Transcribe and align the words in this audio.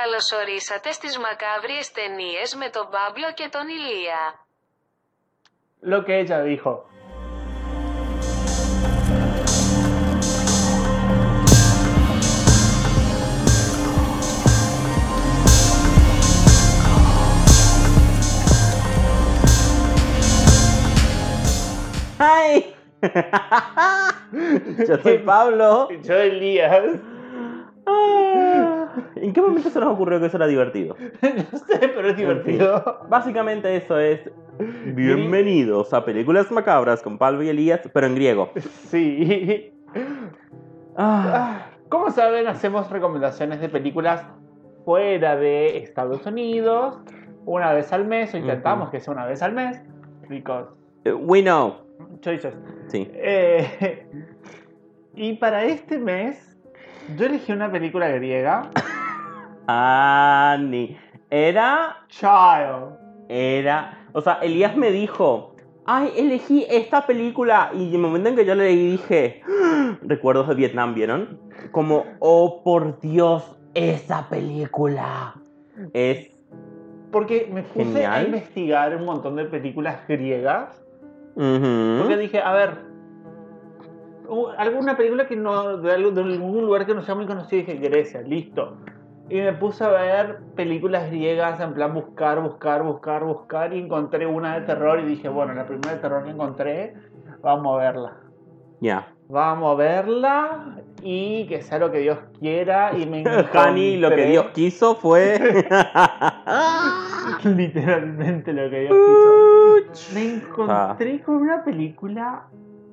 Καλωσορίσατε 0.00 0.92
στις 0.92 1.18
μακάβριες 1.18 1.92
ταινίες 1.92 2.54
με 2.54 2.68
τον 2.68 2.88
Παύλο 2.90 3.32
και 3.34 3.48
τον 3.50 3.68
Ηλία. 3.68 4.20
Lo 5.90 6.04
que 6.04 6.14
ella 6.20 6.42
dijo. 6.42 6.72
¡Ay! 22.36 22.52
Yo 24.88 24.94
soy 25.02 25.18
Pablo. 25.30 25.68
Yo 26.06 26.16
Elías. 26.30 26.84
¿En 29.16 29.32
qué 29.32 29.40
momento 29.40 29.70
se 29.70 29.80
nos 29.80 29.92
ocurrió 29.94 30.20
que 30.20 30.26
eso 30.26 30.36
era 30.36 30.46
divertido? 30.46 30.96
No 31.22 31.58
sé, 31.58 31.78
pero 31.94 32.08
es 32.08 32.16
divertido. 32.16 33.00
Básicamente 33.08 33.74
eso 33.76 33.98
es 33.98 34.30
Bienvenidos 34.94 35.92
a 35.92 36.04
Películas 36.04 36.50
Macabras 36.50 37.02
con 37.02 37.18
Pablo 37.18 37.42
y 37.42 37.48
Elías, 37.50 37.80
pero 37.92 38.06
en 38.06 38.14
griego. 38.14 38.50
Sí. 38.88 39.72
Ah, 40.96 41.66
Como 41.88 42.10
saben, 42.10 42.46
hacemos 42.46 42.90
recomendaciones 42.90 43.60
de 43.60 43.68
películas 43.68 44.26
fuera 44.84 45.36
de 45.36 45.78
Estados 45.78 46.24
Unidos 46.26 46.98
una 47.44 47.72
vez 47.74 47.92
al 47.92 48.06
mes, 48.06 48.32
o 48.34 48.38
intentamos 48.38 48.84
Ujú. 48.88 48.92
que 48.92 49.00
sea 49.00 49.12
una 49.12 49.26
vez 49.26 49.42
al 49.42 49.52
mes, 49.52 49.80
because 50.28 50.68
we 51.20 51.42
know. 51.42 51.74
choices. 52.20 52.54
Sí. 52.88 53.08
Eh, 53.12 54.06
y 55.14 55.34
para 55.34 55.64
este 55.64 55.98
mes, 55.98 56.45
yo 57.16 57.26
elegí 57.26 57.52
una 57.52 57.70
película 57.70 58.08
griega, 58.08 58.70
Ani. 59.66 60.96
Era. 61.30 62.04
Child. 62.08 62.96
Era. 63.28 64.06
O 64.12 64.20
sea, 64.20 64.34
Elías 64.42 64.76
me 64.76 64.90
dijo. 64.90 65.54
Ay, 65.88 66.10
elegí 66.16 66.66
esta 66.68 67.06
película. 67.06 67.70
Y 67.74 67.88
en 67.88 67.94
el 67.94 68.00
momento 68.00 68.28
en 68.28 68.36
que 68.36 68.44
yo 68.44 68.54
le 68.54 68.66
dije. 68.68 69.42
"Ah", 69.48 69.96
Recuerdos 70.02 70.48
de 70.48 70.54
Vietnam, 70.54 70.94
¿vieron? 70.94 71.38
Como, 71.70 72.04
oh 72.18 72.62
por 72.64 73.00
Dios, 73.00 73.56
esa 73.74 74.28
película. 74.28 75.34
Es. 75.92 76.30
Porque 77.12 77.48
me 77.52 77.62
puse 77.62 78.04
a 78.04 78.22
investigar 78.22 78.96
un 78.96 79.04
montón 79.04 79.36
de 79.36 79.44
películas 79.44 79.98
griegas. 80.08 80.82
ujú. 81.36 81.98
Porque 82.00 82.16
dije, 82.16 82.40
a 82.40 82.52
ver, 82.52 82.85
alguna 84.58 84.96
película 84.96 85.26
que 85.26 85.36
no, 85.36 85.78
de, 85.78 85.92
algún 85.92 86.66
lugar 86.66 86.86
que 86.86 86.94
no 86.94 87.02
sea 87.02 87.14
muy 87.14 87.26
conocido, 87.26 87.66
dije 87.66 87.78
Grecia, 87.78 88.22
listo. 88.22 88.76
Y 89.28 89.40
me 89.40 89.52
puse 89.52 89.82
a 89.82 89.88
ver 89.88 90.38
películas 90.54 91.10
griegas, 91.10 91.58
en 91.60 91.74
plan 91.74 91.92
buscar, 91.92 92.40
buscar, 92.40 92.84
buscar, 92.84 93.24
buscar, 93.24 93.74
y 93.74 93.80
encontré 93.80 94.26
una 94.26 94.60
de 94.60 94.66
terror 94.66 95.00
y 95.00 95.04
dije, 95.04 95.28
bueno, 95.28 95.52
la 95.54 95.66
primera 95.66 95.94
de 95.94 95.98
terror 95.98 96.24
que 96.24 96.30
encontré, 96.30 96.94
vamos 97.42 97.74
a 97.74 97.78
verla. 97.78 98.16
Ya. 98.80 99.08
Vamos 99.28 99.72
a 99.72 99.74
verla 99.74 100.76
y 101.02 101.48
que 101.48 101.60
sea 101.60 101.78
lo 101.78 101.90
que 101.90 101.98
Dios 101.98 102.18
quiera. 102.38 102.96
Y 102.96 103.06
me 103.06 103.24
Hani, 103.52 103.96
lo 103.96 104.10
que 104.10 104.26
Dios 104.26 104.46
quiso 104.54 104.94
fue. 104.94 105.38
Literalmente 107.44 108.52
lo 108.52 108.70
que 108.70 108.82
Dios 108.82 108.94
quiso. 108.94 110.14
Me 110.14 110.34
encontré 110.34 111.20
con 111.22 111.36
una 111.36 111.64
película 111.64 112.44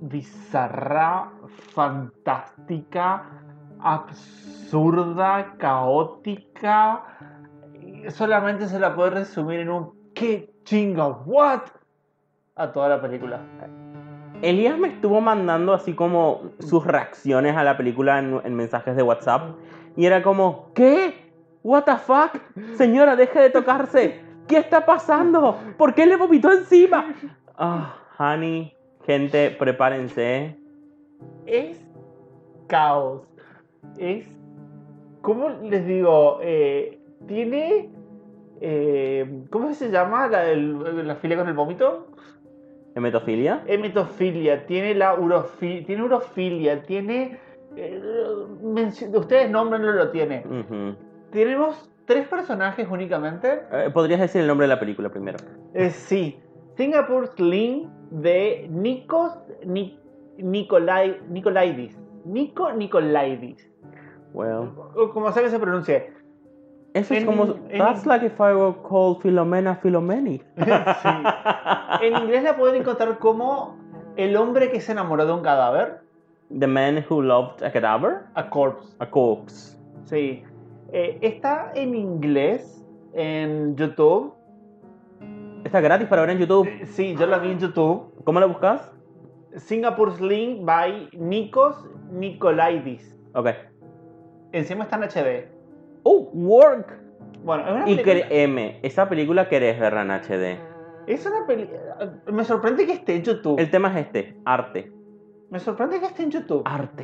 bizarra, 0.04 1.32
fantástica, 1.74 3.24
absurda, 3.80 5.56
caótica. 5.58 7.04
Solamente 8.10 8.68
se 8.68 8.80
la 8.80 8.96
puede 8.96 9.12
resumir 9.12 9.62
en 9.62 9.70
un 9.70 9.94
¿qué 10.14 10.54
chinga? 10.66 11.08
¿What? 11.08 11.62
A 12.56 12.72
toda 12.72 12.90
la 12.90 13.02
película. 13.02 13.40
Elías 14.42 14.78
me 14.78 14.90
estuvo 14.90 15.22
mandando 15.22 15.74
así 15.74 15.94
como 15.94 16.42
sus 16.60 16.86
reacciones 16.86 17.56
a 17.56 17.64
la 17.64 17.78
película 17.78 18.20
en, 18.20 18.42
en 18.44 18.56
mensajes 18.56 18.98
de 18.98 19.04
WhatsApp. 19.04 19.56
Y 19.96 20.06
era 20.06 20.22
como, 20.22 20.74
¿qué? 20.74 21.32
¿What 21.64 21.84
the 21.84 21.96
fuck? 21.96 22.42
Señora, 22.76 23.16
deje 23.16 23.40
de 23.40 23.50
tocarse. 23.52 24.22
¿Qué 24.50 24.58
está 24.58 24.86
pasando? 24.86 25.58
¿Por 25.78 25.94
qué 25.94 26.06
le 26.06 26.18
vomitó 26.18 26.52
encima? 26.52 27.16
Ah, 27.58 27.96
honey, 28.18 28.76
gente, 29.06 29.52
prepárense. 29.58 30.56
es 31.46 31.78
caos. 32.68 33.22
Es. 33.98 34.26
¿Cómo 35.22 35.50
les 35.50 35.86
digo? 35.86 36.40
Eh, 36.42 37.00
tiene. 37.28 37.90
eh, 38.62 39.44
¿Cómo 39.50 39.74
se 39.74 39.90
llama 39.92 40.28
la, 40.28 40.44
del- 40.44 41.08
la 41.08 41.16
filia 41.16 41.38
con 41.38 41.48
el 41.48 41.54
vómito? 41.54 42.08
¿Hemetofilia? 42.96 43.64
Hemetofilia, 43.68 44.66
tiene 44.68 44.94
la 44.94 45.18
urofi- 45.18 45.86
tiene 45.86 46.04
urofilia, 46.04 46.84
tiene. 46.84 47.40
eh, 47.76 48.00
ustedes 49.14 49.50
nombrenlo, 49.50 49.92
lo 49.94 50.12
tiene. 50.12 50.44
Tenemos 51.32 51.90
tres 52.06 52.28
personajes 52.28 52.88
únicamente. 52.90 53.62
Eh, 53.72 53.90
¿Podrías 53.92 54.20
decir 54.20 54.42
el 54.42 54.48
nombre 54.48 54.66
de 54.68 54.74
la 54.76 54.80
película 54.80 55.10
primero? 55.10 55.38
Eh, 55.74 55.90
sí. 55.90 56.38
Singapore 56.76 57.28
Sling 57.36 57.90
de 58.12 58.68
Nikos 58.70 59.38
Ni- 59.66 60.00
Nicolai, 60.38 61.20
Nicolaidis. 61.30 61.98
Nico 62.26 62.72
Nicolaidis. 62.72 63.70
Well. 64.34 64.70
O 64.96 65.10
como 65.14 65.32
sea 65.32 65.44
que 65.44 65.50
se 65.50 65.60
pronuncie. 65.60 66.12
Eso 66.94 67.14
es 67.14 67.26
como... 67.26 67.44
en- 67.70 67.78
That's 67.80 68.06
like 68.06 68.26
if 68.26 68.40
I 68.40 68.54
were 68.54 68.76
called 68.88 69.20
Filomena 69.22 69.76
Filomeni. 69.76 70.42
Sí. 70.58 71.10
En 72.02 72.18
inglés 72.18 72.44
la 72.44 72.56
pueden 72.56 72.82
encontrar 72.82 73.18
como 73.20 73.76
el 74.16 74.36
hombre 74.36 74.72
que 74.72 74.80
se 74.80 74.92
enamoró 74.92 75.26
de 75.26 75.34
un 75.34 75.42
cadáver. 75.42 76.02
The 76.60 76.68
man 76.68 77.04
who 77.10 77.22
loved 77.22 77.64
a 77.64 77.72
cadaver? 77.72 78.22
A 78.36 78.50
corpse. 78.50 78.96
A 79.00 79.10
corpse. 79.10 79.78
Sí. 80.06 80.44
Eh, 80.92 81.18
está 81.22 81.72
en 81.76 81.96
inglés 81.96 82.86
en 83.14 83.76
YouTube. 83.76 84.34
Está 85.64 85.82
gratis 85.82 86.08
para 86.08 86.22
ver 86.22 86.32
en 86.32 86.40
YouTube. 86.40 86.70
Sí, 86.86 87.16
yo 87.18 87.26
la 87.26 87.38
vi 87.40 87.52
en 87.52 87.60
YouTube. 87.60 88.14
¿Cómo 88.24 88.40
la 88.40 88.46
buscas? 88.46 88.92
Singapore 89.56 90.12
Sling 90.14 90.66
by 90.66 91.10
Nikos 91.14 91.76
Nicolaidis. 92.12 93.16
Ok. 93.34 93.50
Encima 94.52 94.84
está 94.84 94.98
en 94.98 95.04
HD. 95.04 95.48
Oh, 96.04 96.30
work. 96.34 97.00
Bueno, 97.44 97.64
es 97.66 97.72
una 97.72 97.90
Y 97.90 97.96
película. 97.98 98.28
créeme, 98.28 98.80
esa 98.84 99.08
película 99.10 99.48
querés 99.50 99.80
verla 99.80 100.02
en 100.02 100.12
HD. 100.12 100.58
Es 101.08 101.26
una 101.26 101.46
película. 101.46 101.80
Me 102.32 102.44
sorprende 102.44 102.86
que 102.86 102.94
esté 102.94 103.16
en 103.16 103.24
YouTube. 103.24 103.60
El 103.60 103.70
tema 103.70 103.90
es 103.92 104.06
este, 104.06 104.36
arte. 104.46 104.92
Me 105.50 105.60
sorprende 105.60 106.00
que 106.00 106.06
esté 106.08 106.24
en 106.24 106.32
YouTube. 106.32 106.62
Arte. 106.66 107.04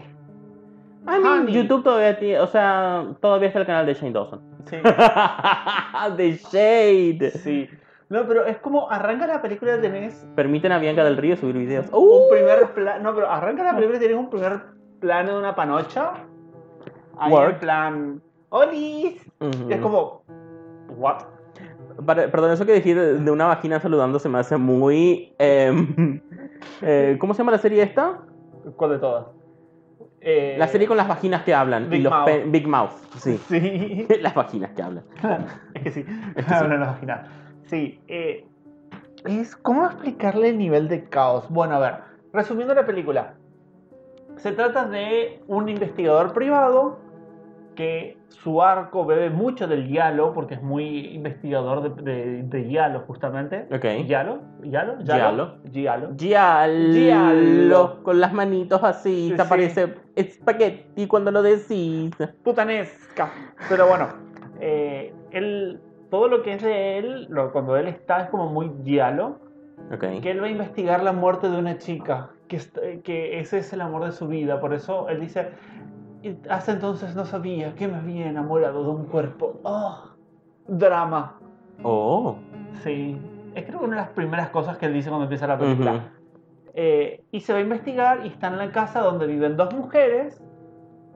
I 1.04 1.12
mean, 1.22 1.26
Honey. 1.26 1.54
YouTube 1.54 1.84
todavía 1.84 2.18
tiene, 2.20 2.40
o 2.40 2.48
sea, 2.48 3.16
todavía 3.22 3.48
está 3.48 3.60
el 3.60 3.66
canal 3.66 3.86
de 3.86 3.94
Shane 3.94 4.12
Dawson. 4.12 4.42
Sí. 4.70 4.78
The 6.18 6.32
Shade. 6.52 7.32
sí. 7.32 7.70
No, 8.10 8.28
pero 8.28 8.46
es 8.46 8.58
como 8.58 8.90
arranca 8.90 9.28
la 9.28 9.42
película 9.42 9.76
y 9.78 9.82
tenés 9.82 10.28
Permiten 10.36 10.72
a 10.72 10.80
Bianca 10.80 11.04
del 11.04 11.18
Río 11.18 11.36
subir 11.38 11.56
videos. 11.58 11.88
un 11.92 12.04
Uh, 12.04 12.30
primer 12.32 12.74
plano. 12.74 13.04
No, 13.04 13.16
pero 13.16 13.30
arranca 13.30 13.64
la 13.64 13.74
película 13.76 13.98
y 13.98 14.02
tenés 14.02 14.18
un 14.18 14.30
primer 14.30 14.62
plano 15.00 15.34
de 15.34 15.38
una 15.40 15.56
panocha. 15.56 16.14
Ahí 17.18 17.32
Work. 17.32 17.54
en 17.54 17.60
plan. 17.60 18.22
¡Olis! 18.50 19.32
Y 19.68 19.74
es 19.74 19.80
como. 19.80 20.24
¿What? 20.98 21.18
Para- 22.06 22.32
perdón, 22.32 22.52
eso 22.52 22.66
que 22.66 22.72
decir 22.72 22.98
de 23.00 23.32
una 23.32 23.46
vagina 23.46 23.80
saludando 23.80 24.20
se 24.20 24.30
me 24.30 24.40
hace 24.40 24.56
muy... 24.58 25.34
em, 25.38 26.22
eh, 26.82 27.18
¿Cómo 27.20 27.34
se 27.34 27.40
llama 27.40 27.52
la 27.52 27.58
serie 27.58 27.84
esta? 27.84 28.20
¿Cuál 28.78 28.92
de 28.92 29.00
todas? 29.00 29.26
Eh, 30.22 30.56
La 30.58 30.68
serie 30.68 30.88
con 30.88 30.98
las 30.98 31.08
vaginas 31.08 31.44
que 31.44 31.54
hablan. 31.54 31.90
Big 31.90 32.00
y 32.00 32.04
los 32.04 32.12
Mouth. 32.12 32.30
Big 32.48 32.68
Mouth, 32.68 32.92
sí. 33.18 33.38
Sí. 33.50 34.08
las 34.22 34.34
vaginas 34.34 34.72
que 34.72 34.82
hablan. 34.82 35.04
es 35.76 35.84
que 35.84 35.92
sí. 35.92 36.06
Es 36.36 36.46
que 36.46 36.50
sí. 36.50 36.54
Ahora 36.54 36.68
no 36.70 36.76
imaginar. 36.86 37.28
Sí. 37.70 38.00
eh, 38.08 38.46
es 39.26 39.56
cómo 39.56 39.86
explicarle 39.86 40.50
el 40.50 40.58
nivel 40.58 40.88
de 40.88 41.04
caos. 41.10 41.46
Bueno, 41.50 41.76
a 41.76 41.80
ver, 41.80 41.94
resumiendo 42.34 42.74
la 42.74 42.86
película. 42.86 43.34
Se 44.38 44.52
trata 44.54 44.86
de 44.86 45.42
un 45.48 45.68
investigador 45.68 46.34
privado 46.34 47.00
que 47.76 48.18
su 48.28 48.62
arco 48.62 49.06
bebe 49.06 49.30
mucho 49.30 49.68
del 49.68 49.90
Yalo, 49.90 50.34
porque 50.34 50.56
es 50.56 50.62
muy 50.62 51.08
investigador 51.14 51.96
de, 51.96 52.04
de, 52.04 52.44
de 52.44 52.70
Yalo, 52.72 53.02
justamente. 53.08 53.68
Ok. 53.74 54.06
¿Yalo? 54.06 54.40
¿Yalo? 54.64 54.98
Giallo. 55.04 55.58
Giallo. 55.72 56.10
Giallo. 56.18 56.94
Giallo. 56.94 58.04
Con 58.04 58.20
las 58.20 58.34
manitos 58.34 58.84
así. 58.84 59.30
Sí. 59.30 59.36
Te 59.36 59.44
parece 59.46 59.96
espagueti 60.16 61.08
cuando 61.08 61.32
lo 61.32 61.42
decís. 61.42 62.14
putanesca. 62.44 63.32
Pero 63.68 63.88
bueno, 63.88 64.08
eh, 64.60 65.14
él, 65.32 65.80
todo 66.10 66.28
lo 66.28 66.42
que 66.42 66.54
es 66.54 66.64
de 66.64 66.98
él, 66.98 67.28
lo- 67.30 67.52
cuando 67.52 67.78
él 67.78 67.88
está, 67.88 68.22
es 68.24 68.30
como 68.30 68.48
muy 68.50 68.72
diálogo. 68.84 69.40
Ok. 69.94 70.22
Que 70.22 70.32
él 70.32 70.42
va 70.42 70.48
a 70.48 70.50
investigar 70.50 71.04
la 71.04 71.14
muerte 71.14 71.50
de 71.50 71.58
una 71.58 71.78
chica, 71.78 72.30
que, 72.48 73.40
ese 73.40 73.60
es 73.60 73.74
el 73.74 73.82
amor 73.82 74.06
de 74.06 74.12
su 74.12 74.28
vida. 74.28 74.60
Por 74.60 74.74
eso 74.74 75.08
él 75.10 75.22
dice, 75.22 75.50
hasta 76.50 76.74
entonces 76.74 77.16
no 77.16 77.26
sabía 77.26 77.76
que 77.76 77.88
me 77.88 77.98
había 77.98 78.28
enamorado 78.28 78.84
de 78.84 78.90
un 78.90 79.06
cuerpo. 79.06 79.60
¡Oh! 79.64 80.04
Drama. 80.68 81.40
Oh. 81.84 82.36
Sí. 82.84 83.18
Es 83.56 83.66
creo 83.66 83.80
que 83.80 83.86
una 83.86 83.96
de 83.98 84.02
las 84.04 84.12
primeras 84.12 84.50
cosas 84.50 84.78
que 84.78 84.86
él 84.86 84.94
dice 84.94 85.10
cuando 85.10 85.24
empieza 85.26 85.48
la 85.48 85.58
película. 85.58 86.12
Eh, 86.76 87.24
y 87.32 87.40
se 87.40 87.52
va 87.54 87.60
a 87.60 87.62
investigar 87.62 88.26
y 88.26 88.28
está 88.30 88.48
en 88.48 88.58
la 88.58 88.72
casa 88.72 89.02
donde 89.02 89.26
viven 89.26 89.58
dos 89.58 89.74
mujeres 89.74 90.44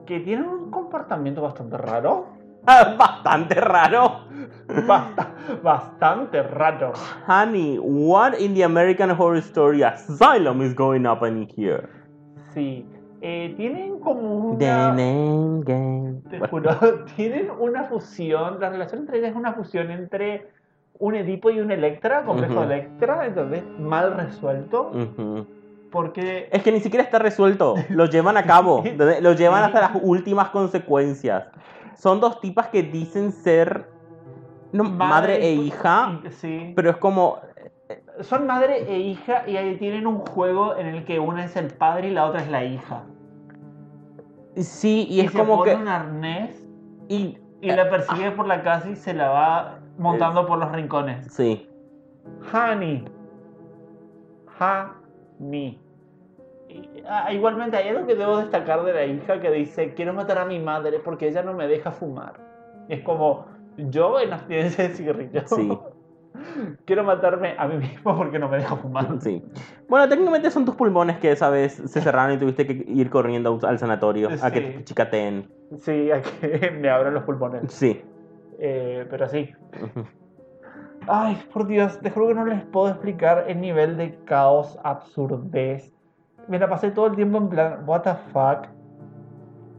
que 0.04 0.20
tienen 0.20 0.46
un 0.48 0.70
comportamiento 0.70 1.42
bastante 1.42 1.78
raro. 1.78 2.26
Bastante 2.98 3.54
raro. 3.60 4.20
Basta- 4.86 5.34
bastante 5.62 6.42
raro. 6.42 6.92
Honey, 7.26 7.78
what 7.78 8.34
in 8.40 8.54
the 8.54 8.62
American 8.64 9.10
Horror 9.10 9.42
Story 9.42 9.82
Asylum 9.82 10.62
is 10.62 10.74
going 10.74 11.06
up 11.06 11.22
in 11.22 11.46
here? 11.54 11.88
Sí. 12.54 12.86
Eh, 13.20 13.54
tienen 13.56 14.00
como 14.00 14.56
The 14.58 14.66
una... 14.66 14.88
name 14.92 15.62
game. 15.64 16.20
Te 16.30 16.38
juro, 16.48 16.70
tienen 17.16 17.50
una 17.58 17.84
fusión, 17.84 18.58
la 18.60 18.68
relación 18.70 19.00
entre 19.02 19.18
ellas 19.18 19.30
es 19.30 19.36
una 19.36 19.52
fusión 19.54 19.90
entre 19.90 20.48
un 20.98 21.14
Edipo 21.14 21.50
y 21.50 21.58
un 21.60 21.70
Electra, 21.70 22.24
complejo 22.24 22.54
Ujú. 22.54 22.62
Electra, 22.64 23.26
entonces 23.26 23.62
mal 23.78 24.14
resuelto, 24.14 24.90
ujú. 24.92 25.46
Porque 25.94 26.48
Es 26.50 26.62
que 26.64 26.72
ni 26.72 26.80
siquiera 26.80 27.04
está 27.04 27.20
resuelto. 27.20 27.76
Lo 27.88 28.06
llevan 28.06 28.36
a 28.36 28.42
cabo. 28.42 28.82
Lo 29.22 29.32
llevan 29.32 29.62
hasta 29.62 29.80
las 29.80 29.92
últimas 30.02 30.48
consecuencias. 30.50 31.44
Son 31.96 32.20
dos 32.20 32.40
tipas 32.40 32.66
que 32.68 32.82
dicen 32.82 33.30
ser 33.30 33.88
no, 34.72 34.82
madre, 34.82 35.36
e 35.46 35.52
hija, 35.52 36.20
y- 36.24 36.30
Sí. 36.32 36.72
pero 36.74 36.90
es 36.90 36.96
como 36.96 37.38
Son 38.22 38.44
madre 38.46 38.92
e 38.92 38.98
hija 38.98 39.44
y 39.46 39.56
ahí 39.56 39.76
tienen 39.78 40.06
un 40.08 40.18
juego 40.18 40.76
en 40.76 40.86
el 40.88 41.04
que 41.04 41.20
una 41.20 41.44
es 41.44 41.54
el 41.54 41.68
padre 41.68 42.08
y 42.08 42.10
la 42.10 42.26
otra 42.26 42.42
es 42.42 42.48
la 42.50 42.64
hija. 42.64 43.04
sí 44.56 45.06
y 45.08 45.20
es 45.20 45.30
se 45.30 45.38
como 45.38 45.58
pone 45.58 45.70
que 45.70 45.76
un 45.76 45.86
arnés 45.88 46.66
y 47.08 47.38
y 47.60 47.70
la 47.70 47.88
persigue 47.88 48.32
por 48.32 48.46
la 48.48 48.62
casa 48.62 48.90
y 48.90 48.96
se 48.96 49.14
la 49.14 49.28
va 49.30 49.78
montando 49.96 50.44
por 50.46 50.58
los 50.58 50.70
rincones. 50.72 51.32
sí. 51.32 51.68
Honey. 52.52 53.04
Honey. 54.58 55.80
Ah, 57.06 57.32
igualmente 57.32 57.76
hay 57.76 57.88
algo 57.88 58.06
que 58.06 58.14
debo 58.14 58.38
destacar 58.38 58.82
de 58.84 58.92
la 58.92 59.04
hija 59.04 59.40
que 59.40 59.50
dice, 59.50 59.94
quiero 59.94 60.12
matar 60.12 60.38
a 60.38 60.44
mi 60.44 60.58
madre 60.58 60.98
porque 60.98 61.28
ella 61.28 61.42
no 61.42 61.54
me 61.54 61.66
deja 61.68 61.92
fumar. 61.92 62.34
Y 62.88 62.94
es 62.94 63.02
como, 63.02 63.46
yo 63.76 64.18
en 64.20 64.32
abstinencia 64.32 64.88
de 64.88 64.94
cigarrillos. 64.94 65.44
Sí. 65.50 65.78
quiero 66.84 67.04
matarme 67.04 67.54
a 67.58 67.66
mí 67.68 67.76
mismo 67.78 68.16
porque 68.16 68.38
no 68.38 68.48
me 68.48 68.58
deja 68.58 68.76
fumar. 68.76 69.20
Sí. 69.20 69.42
Bueno, 69.88 70.08
técnicamente 70.08 70.50
son 70.50 70.64
tus 70.64 70.74
pulmones 70.74 71.18
que 71.18 71.30
esa 71.30 71.50
vez 71.50 71.74
se 71.74 72.00
cerraron 72.00 72.36
y 72.36 72.38
tuviste 72.38 72.66
que 72.66 72.84
ir 72.88 73.10
corriendo 73.10 73.58
al 73.62 73.78
sanatorio 73.78 74.28
a 74.42 74.50
que 74.50 74.60
Sí. 74.60 74.66
te 74.78 74.84
chicateen. 74.84 75.48
Sí, 75.78 76.10
a 76.10 76.22
que 76.22 76.70
me 76.80 76.90
abran 76.90 77.14
los 77.14 77.24
pulmones. 77.24 77.72
Sí. 77.72 78.02
Eh, 78.58 79.06
pero 79.10 79.28
sí. 79.28 79.50
Ay, 81.06 81.40
por 81.52 81.66
Dios, 81.66 82.00
te 82.00 82.10
juro 82.10 82.28
que 82.28 82.34
no 82.34 82.46
les 82.46 82.64
puedo 82.64 82.88
explicar 82.88 83.44
el 83.48 83.60
nivel 83.60 83.96
de 83.96 84.16
caos, 84.24 84.78
absurdez. 84.82 85.93
Me 86.48 86.58
la 86.58 86.68
pasé 86.68 86.90
todo 86.90 87.06
el 87.06 87.16
tiempo 87.16 87.38
en 87.38 87.48
plan, 87.48 87.82
what 87.86 88.02
the 88.02 88.14
fuck. 88.32 88.68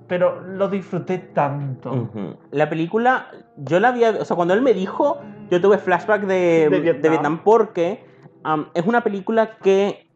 Pero 0.08 0.42
lo 0.42 0.68
disfruté 0.68 1.18
tanto. 1.18 2.10
La 2.52 2.70
película, 2.70 3.28
yo 3.58 3.80
la 3.80 3.88
había, 3.90 4.12
o 4.12 4.26
sea, 4.26 4.36
cuando 4.36 4.54
él 4.54 4.62
me 4.62 4.74
dijo, 4.74 5.18
yo 5.50 5.60
tuve 5.62 5.78
flashback 5.80 6.22
de, 6.24 6.70
De 6.70 7.10
Vietnam. 7.10 7.42
porque 7.44 8.06
es 8.76 8.86
una 8.86 9.02
película 9.02 9.58
que 9.58 10.08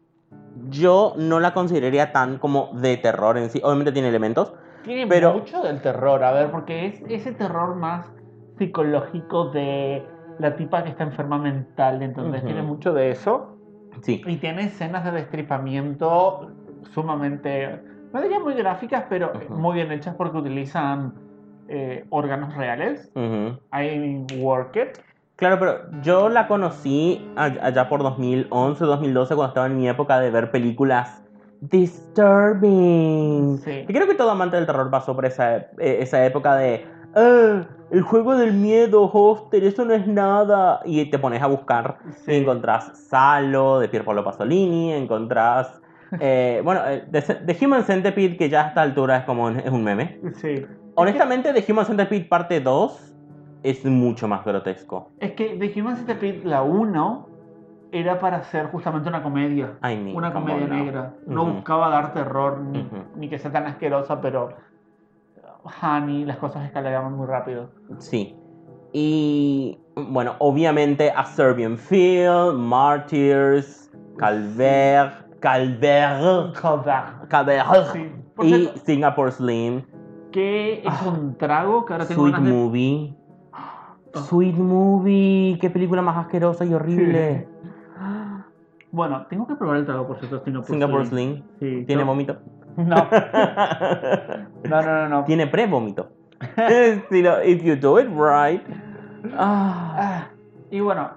yo 0.68 1.14
no 1.16 1.40
la 1.40 1.52
consideraría 1.54 2.12
tan 2.12 2.38
como 2.38 2.70
de 2.74 2.96
terror 2.98 3.36
en 3.36 3.50
sí. 3.50 3.60
Obviamente 3.64 3.92
tiene 3.92 4.08
elementos. 4.08 4.52
Tiene 4.84 5.06
Pero- 5.08 5.34
mucho 5.34 5.62
del 5.62 5.80
terror, 5.82 6.22
a 6.22 6.32
ver, 6.32 6.50
porque 6.50 6.86
es 6.86 7.02
ese 7.08 7.32
terror 7.32 7.74
más 7.74 8.06
psicológico 8.58 9.46
de 9.50 10.06
la 10.38 10.54
tipa 10.56 10.82
que 10.84 10.90
está 10.90 11.04
enferma 11.04 11.38
mental, 11.38 12.02
entonces 12.02 12.44
tiene 12.44 12.62
mucho 12.62 12.92
de 12.92 13.10
eso. 13.10 13.56
Sí. 14.02 14.22
Y 14.26 14.36
tiene 14.36 14.64
escenas 14.64 15.04
de 15.04 15.12
destripamiento 15.12 16.50
sumamente, 16.92 17.80
no 18.12 18.22
diría 18.22 18.40
muy 18.40 18.54
gráficas, 18.54 19.04
pero 19.08 19.32
muy 19.50 19.74
bien 19.74 19.92
hechas 19.92 20.14
porque 20.16 20.38
utilizan 20.38 21.14
eh, 21.68 22.04
órganos 22.10 22.54
reales. 22.56 23.10
Ujú. 23.14 23.58
I 23.72 24.26
work 24.38 24.76
it. 24.76 24.98
Claro, 25.36 25.58
pero 25.58 26.02
yo 26.02 26.28
la 26.28 26.46
conocí 26.48 27.26
allá 27.36 27.88
por 27.88 28.02
2011, 28.02 28.84
2012, 28.84 29.34
cuando 29.34 29.48
estaba 29.48 29.66
en 29.66 29.76
mi 29.76 29.88
época 29.88 30.20
de 30.20 30.30
ver 30.30 30.50
películas 30.50 31.22
disturbing. 31.60 33.58
Sí. 33.58 33.84
Y 33.88 33.92
creo 33.92 34.06
que 34.06 34.14
todo 34.14 34.30
amante 34.30 34.56
del 34.56 34.66
terror 34.66 34.90
pasó 34.90 35.14
por 35.14 35.24
esa, 35.24 35.56
eh, 35.56 35.98
esa 36.00 36.24
época 36.26 36.56
de, 36.56 36.86
"Ah, 37.14 37.62
el 37.90 38.02
juego 38.02 38.36
del 38.36 38.52
miedo, 38.52 39.08
Hoster, 39.12 39.64
eso 39.64 39.84
no 39.84 39.94
es 39.94 40.06
nada. 40.06 40.80
Y 40.84 41.04
te 41.10 41.18
pones 41.18 41.42
a 41.42 41.46
buscar 41.46 41.98
Sí. 42.24 42.32
y 42.32 42.36
encontrás 42.36 42.92
Salo, 43.08 43.78
de 43.80 43.88
Pierpaolo 43.88 44.22
Pasolini, 44.24 44.92
encontrás... 44.92 45.80
eh, 46.20 46.60
bueno, 46.64 46.80
eh, 46.86 47.04
The, 47.10 47.20
The 47.22 47.64
Human 47.66 47.84
Centipede, 47.84 48.36
que 48.36 48.48
ya 48.48 48.64
a 48.64 48.68
esta 48.68 48.82
altura 48.82 49.18
es 49.18 49.24
como 49.24 49.44
un- 49.44 49.58
es 49.58 49.70
un 49.70 49.82
meme. 49.84 50.20
Sí. 50.34 50.64
Honestamente, 50.94 51.52
The 51.52 51.72
Human 51.72 51.84
Centipede 51.86 52.24
parte 52.24 52.60
2 52.60 53.14
es 53.62 53.84
mucho 53.84 54.26
más 54.26 54.44
grotesco. 54.44 55.10
Es 55.18 55.32
que 55.32 55.56
The 55.56 55.80
Human 55.80 55.96
Centipede, 55.96 56.42
la 56.44 56.62
1, 56.62 57.28
era 57.92 58.18
para 58.20 58.38
hacer 58.38 58.66
justamente 58.66 59.08
una 59.08 59.22
comedia. 59.22 59.78
I 59.82 59.96
mean, 59.96 60.16
una 60.16 60.32
come 60.32 60.52
comedia 60.52 60.68
negra. 60.68 61.14
No 61.26 61.44
buscaba 61.44 61.88
dar 61.90 62.12
terror 62.12 62.60
ni 63.16 63.28
que 63.28 63.38
sea 63.38 63.50
tan 63.50 63.66
asquerosa, 63.66 64.20
pero. 64.20 64.50
Honey, 65.82 66.24
las 66.24 66.38
cosas 66.38 66.64
escalaban 66.64 67.12
muy 67.16 67.26
rápido. 67.26 67.70
Sí. 67.98 68.36
Y 68.92 69.78
bueno, 69.94 70.34
obviamente 70.38 71.10
A 71.14 71.24
Serbian 71.24 71.76
Field, 71.78 72.54
Martyrs, 72.58 73.90
Calvert, 74.16 75.38
Calvert, 75.40 76.58
Kodak. 76.60 77.28
Calvert 77.28 77.66
Sí. 77.92 78.10
Por 78.34 78.44
y 78.46 78.48
cierto, 78.54 78.80
Singapore 78.84 79.32
Slim, 79.32 79.82
que 80.32 80.82
es 80.84 81.02
un 81.06 81.36
trago 81.36 81.84
que 81.84 81.92
ahora 81.92 82.06
tengo 82.06 82.22
Sweet 82.22 82.34
ganas 82.34 82.48
de- 82.50 82.56
Movie. 82.56 83.16
Sweet 84.14 84.56
Movie, 84.56 85.58
qué 85.60 85.70
película 85.70 86.02
más 86.02 86.16
asquerosa 86.16 86.64
y 86.64 86.74
horrible. 86.74 87.48
Bueno, 88.92 89.24
tengo 89.30 89.46
que 89.46 89.54
probar 89.54 89.76
el 89.76 89.86
trago, 89.86 90.04
por 90.08 90.18
cierto, 90.18 90.42
Singapore, 90.44 90.72
Singapore 90.72 91.06
Slim. 91.06 91.44
Slim. 91.58 91.78
Sí, 91.80 91.84
¿Tiene 91.86 92.02
vómito? 92.02 92.38
No, 92.76 93.08
no, 94.64 94.82
no, 94.82 94.82
no. 94.82 95.08
no. 95.08 95.24
Tiene 95.24 95.46
pre-vómito. 95.46 96.10
Si 97.10 97.22
lo- 97.22 97.42
If 97.44 97.62
you 97.62 97.76
do 97.76 97.98
it 98.00 98.08
right. 98.08 98.62
Ah. 99.36 99.94
Ah, 99.98 100.28
y 100.70 100.80
bueno, 100.80 101.10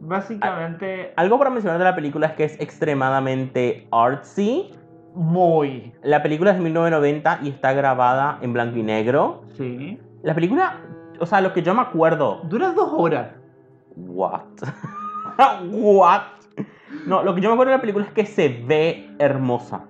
básicamente 0.00 1.12
Algo 1.16 1.38
para 1.38 1.50
mencionar 1.50 1.78
de 1.78 1.84
la 1.84 1.94
película 1.94 2.28
es 2.28 2.32
que 2.32 2.44
es 2.44 2.60
extremadamente 2.60 3.86
artsy. 3.92 4.70
muy. 5.14 5.92
La 6.02 6.22
película 6.22 6.52
es 6.52 6.56
de 6.56 6.62
1990 6.62 7.40
y 7.42 7.48
está 7.50 7.72
grabada 7.72 8.38
en 8.40 8.52
blanco 8.52 8.78
y 8.78 8.82
negro. 8.82 9.42
Sí. 9.56 10.00
La 10.22 10.34
película, 10.34 10.78
o 11.20 11.26
sea, 11.26 11.40
lo 11.40 11.52
que 11.52 11.62
yo 11.62 11.74
me 11.74 11.82
acuerdo. 11.82 12.40
Dura 12.44 12.72
dos 12.72 12.90
horas. 12.92 13.28
What? 13.96 14.40
What? 15.70 16.22
No, 17.06 17.22
lo 17.22 17.34
que 17.34 17.40
yo 17.42 17.50
me 17.50 17.54
acuerdo 17.54 17.70
de 17.72 17.76
la 17.76 17.80
película 17.82 18.06
es 18.06 18.12
que 18.12 18.24
se 18.24 18.48
ve 18.66 19.10
hermosa. 19.18 19.84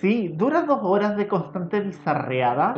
Sí, 0.00 0.28
dura 0.34 0.62
dos 0.62 0.80
horas 0.82 1.16
de 1.16 1.28
constante 1.28 1.80
bizarreada, 1.80 2.74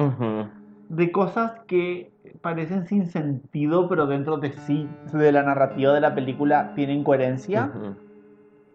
de 0.89 1.13
cosas 1.13 1.53
que 1.67 2.13
parecen 2.41 2.87
sin 2.87 3.07
sentido, 3.07 3.89
pero 3.89 4.07
dentro 4.07 4.39
de 4.39 4.53
sí, 4.53 4.89
de 5.13 5.33
la 5.33 5.43
narrativa 5.43 5.93
de 5.93 6.01
la 6.01 6.15
película, 6.15 6.75
tienen 6.75 7.05
coherencia. 7.05 7.71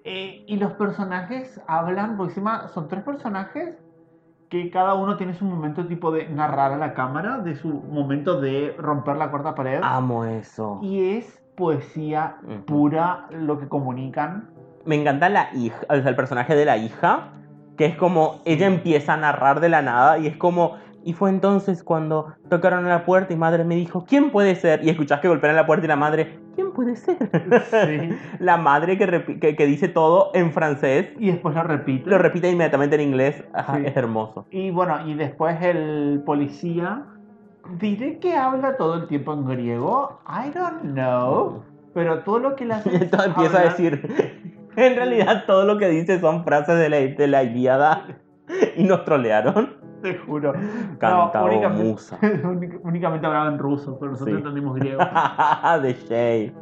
Eh, 0.06 0.46
y 0.48 0.56
los 0.56 0.72
personajes 0.74 1.62
hablan, 1.68 2.16
por 2.16 2.30
encima 2.30 2.70
son 2.70 2.88
tres 2.88 3.04
personajes 3.04 3.78
que 4.50 4.70
cada 4.70 4.94
uno 4.94 5.18
tiene 5.18 5.34
su 5.34 5.44
momento 5.44 5.86
tipo 5.86 6.12
de 6.12 6.30
narrar 6.30 6.72
a 6.72 6.78
la 6.78 6.94
cámara, 6.94 7.40
de 7.40 7.56
su 7.56 7.68
momento 7.68 8.40
de 8.40 8.74
romper 8.78 9.18
la 9.18 9.30
cuarta 9.30 9.56
pared. 9.56 9.82
Amo 9.84 10.24
eso. 10.24 10.80
Y 10.82 11.18
es 11.18 11.42
poesía 11.56 12.38
pura 12.66 13.28
lo 13.32 13.60
que 13.60 13.68
comunican. 13.68 14.50
Me 14.86 14.96
encanta 14.96 15.28
la 15.28 15.50
hija, 15.54 15.82
o 15.90 15.96
sea, 15.96 16.10
el 16.10 16.16
personaje 16.16 16.56
de 16.56 16.64
la 16.64 16.78
hija, 16.78 17.32
que 17.78 17.86
es 17.86 17.96
como 17.96 18.42
ella 18.46 18.68
empieza 18.68 19.14
a 19.14 19.18
narrar 19.18 19.60
de 19.60 19.70
la 19.70 19.82
nada 19.82 20.18
y 20.18 20.28
es 20.28 20.36
como, 20.38 20.76
y 21.04 21.14
fue 21.14 21.30
entonces 21.30 21.84
cuando 21.84 22.34
tocaron 22.50 22.86
a 22.86 22.90
la 22.90 23.06
puerta 23.06 23.34
y 23.34 23.38
madre 23.38 23.64
me 23.64 23.76
dijo, 23.76 24.04
¿quién 24.06 24.32
puede 24.32 24.56
ser? 24.56 24.84
Y 24.84 24.90
escuchás 24.90 25.20
que 25.22 25.28
golpean 25.30 25.54
a 25.54 25.62
la 25.62 25.66
puerta 25.66 25.86
y 25.86 25.88
la 25.88 25.96
madre, 25.96 26.40
¿quién 26.56 26.74
puede 26.74 26.96
ser? 26.98 27.18
Sí. 27.70 28.10
la 28.40 28.58
madre 28.58 28.98
que, 28.98 29.40
que, 29.40 29.56
que 29.56 29.66
dice 29.66 29.88
todo 29.88 30.32
en 30.34 30.52
francés, 30.52 31.10
Y 31.20 31.28
después 31.32 31.56
lo 31.56 31.64
repite. 31.64 32.10
lo 32.10 32.18
repite 32.18 32.50
inmediatamente 32.50 32.96
en 32.96 33.02
inglés, 33.02 33.44
Ajá, 33.54 33.78
Sí. 33.78 33.84
es 33.86 33.96
hermoso. 33.96 34.46
Y 34.52 34.72
bueno, 34.72 35.08
y 35.08 35.14
después 35.14 35.58
el 35.62 36.24
policía. 36.26 37.04
Diré 37.80 38.20
que 38.20 38.34
habla 38.36 38.78
todo 38.78 38.96
el 38.96 39.08
tiempo 39.08 39.34
en 39.34 39.46
griego. 39.46 40.22
I 40.26 40.52
don't 40.58 40.94
know. 40.94 41.64
Pero 41.94 42.20
todo 42.20 42.40
lo 42.40 42.56
que 42.56 42.66
le 42.66 42.74
hace. 42.76 42.90
Empieza 42.96 43.18
a 43.22 43.34
hablar- 43.34 43.64
decir, 43.70 44.47
en 44.86 44.96
realidad 44.96 45.44
todo 45.46 45.66
lo 45.66 45.78
que 45.78 45.90
dice 45.90 46.20
son 46.20 46.44
frases 46.46 46.78
de 46.80 46.90
la, 46.90 46.98
de 46.98 47.28
la 47.28 47.44
Ilíada 47.44 48.06
y 48.76 48.84
nos 48.84 49.04
trolearon. 49.04 49.76
Te 50.02 50.16
juro. 50.20 50.54
Cantaba 51.00 51.44
únicamente, 51.46 51.84
musa. 51.84 52.18
únic- 52.22 52.80
únicamente 52.84 53.26
hablaba 53.26 53.48
en 53.50 53.58
ruso, 53.58 53.98
pero 54.00 54.12
nosotros 54.12 54.36
Sí. 54.36 54.38
entendimos 54.38 54.76
griego. 54.76 55.00
de 55.82 55.94
Shay. 55.94 56.56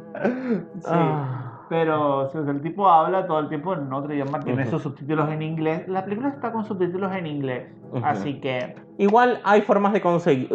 Sí. 0.78 0.86
Ah. 0.88 1.45
Pero 1.68 2.28
si 2.30 2.38
el 2.38 2.60
tipo 2.60 2.88
habla 2.88 3.26
todo 3.26 3.40
el 3.40 3.48
tiempo 3.48 3.74
en 3.74 3.92
otro 3.92 4.14
idioma, 4.14 4.38
tiene 4.40 4.62
Ujú. 4.62 4.70
sus 4.72 4.82
subtítulos 4.82 5.28
en 5.30 5.42
inglés. 5.42 5.88
La 5.88 6.04
película 6.04 6.28
está 6.28 6.52
con 6.52 6.64
subtítulos 6.64 7.12
en 7.14 7.26
inglés. 7.26 7.66
Así 8.02 8.40
que, 8.40 8.74
Igual 8.98 9.40
hay 9.44 9.62
formas 9.62 9.92
de 9.92 10.00
conseguir. 10.00 10.48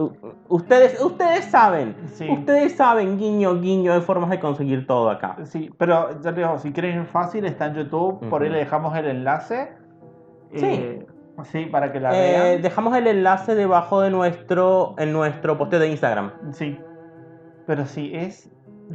Ustedes, 0.47 0.99
ustedes 1.03 1.45
saben. 1.45 1.95
Sí. 2.07 2.27
Ustedes 2.29 2.75
saben, 2.75 3.17
guiño, 3.17 3.59
guiño, 3.59 3.93
hay 3.93 4.01
formas 4.01 4.29
de 4.29 4.39
conseguir 4.39 4.87
todo 4.87 5.09
acá. 5.09 5.35
sí. 5.43 5.69
Pero 5.77 6.19
ya 6.21 6.33
te 6.33 6.41
digo, 6.41 6.57
si 6.57 6.71
quieren 6.71 7.01
ir 7.01 7.05
fácil, 7.05 7.45
está 7.45 7.67
en 7.67 7.75
YouTube. 7.75 8.19
Por 8.29 8.43
ahí 8.43 8.49
le 8.49 8.59
dejamos 8.59 8.95
el 8.97 9.05
enlace. 9.05 9.73
Sí. 10.55 10.65
Eh, 10.65 11.05
sí, 11.43 11.65
para 11.65 11.91
que 11.91 11.99
la 11.99 12.11
Eh, 12.13 12.39
vean. 12.51 12.61
dejamos 12.61 12.95
el 12.97 13.07
enlace 13.07 13.53
debajo 13.55 14.01
de 14.01 14.09
nuestro, 14.11 14.95
en 14.97 15.13
nuestro 15.13 15.57
posteo 15.57 15.79
de 15.79 15.89
Instagram. 15.89 16.31
Sí. 16.51 16.79
Pero 17.67 17.85
sí, 17.85 18.11
es. 18.13 18.49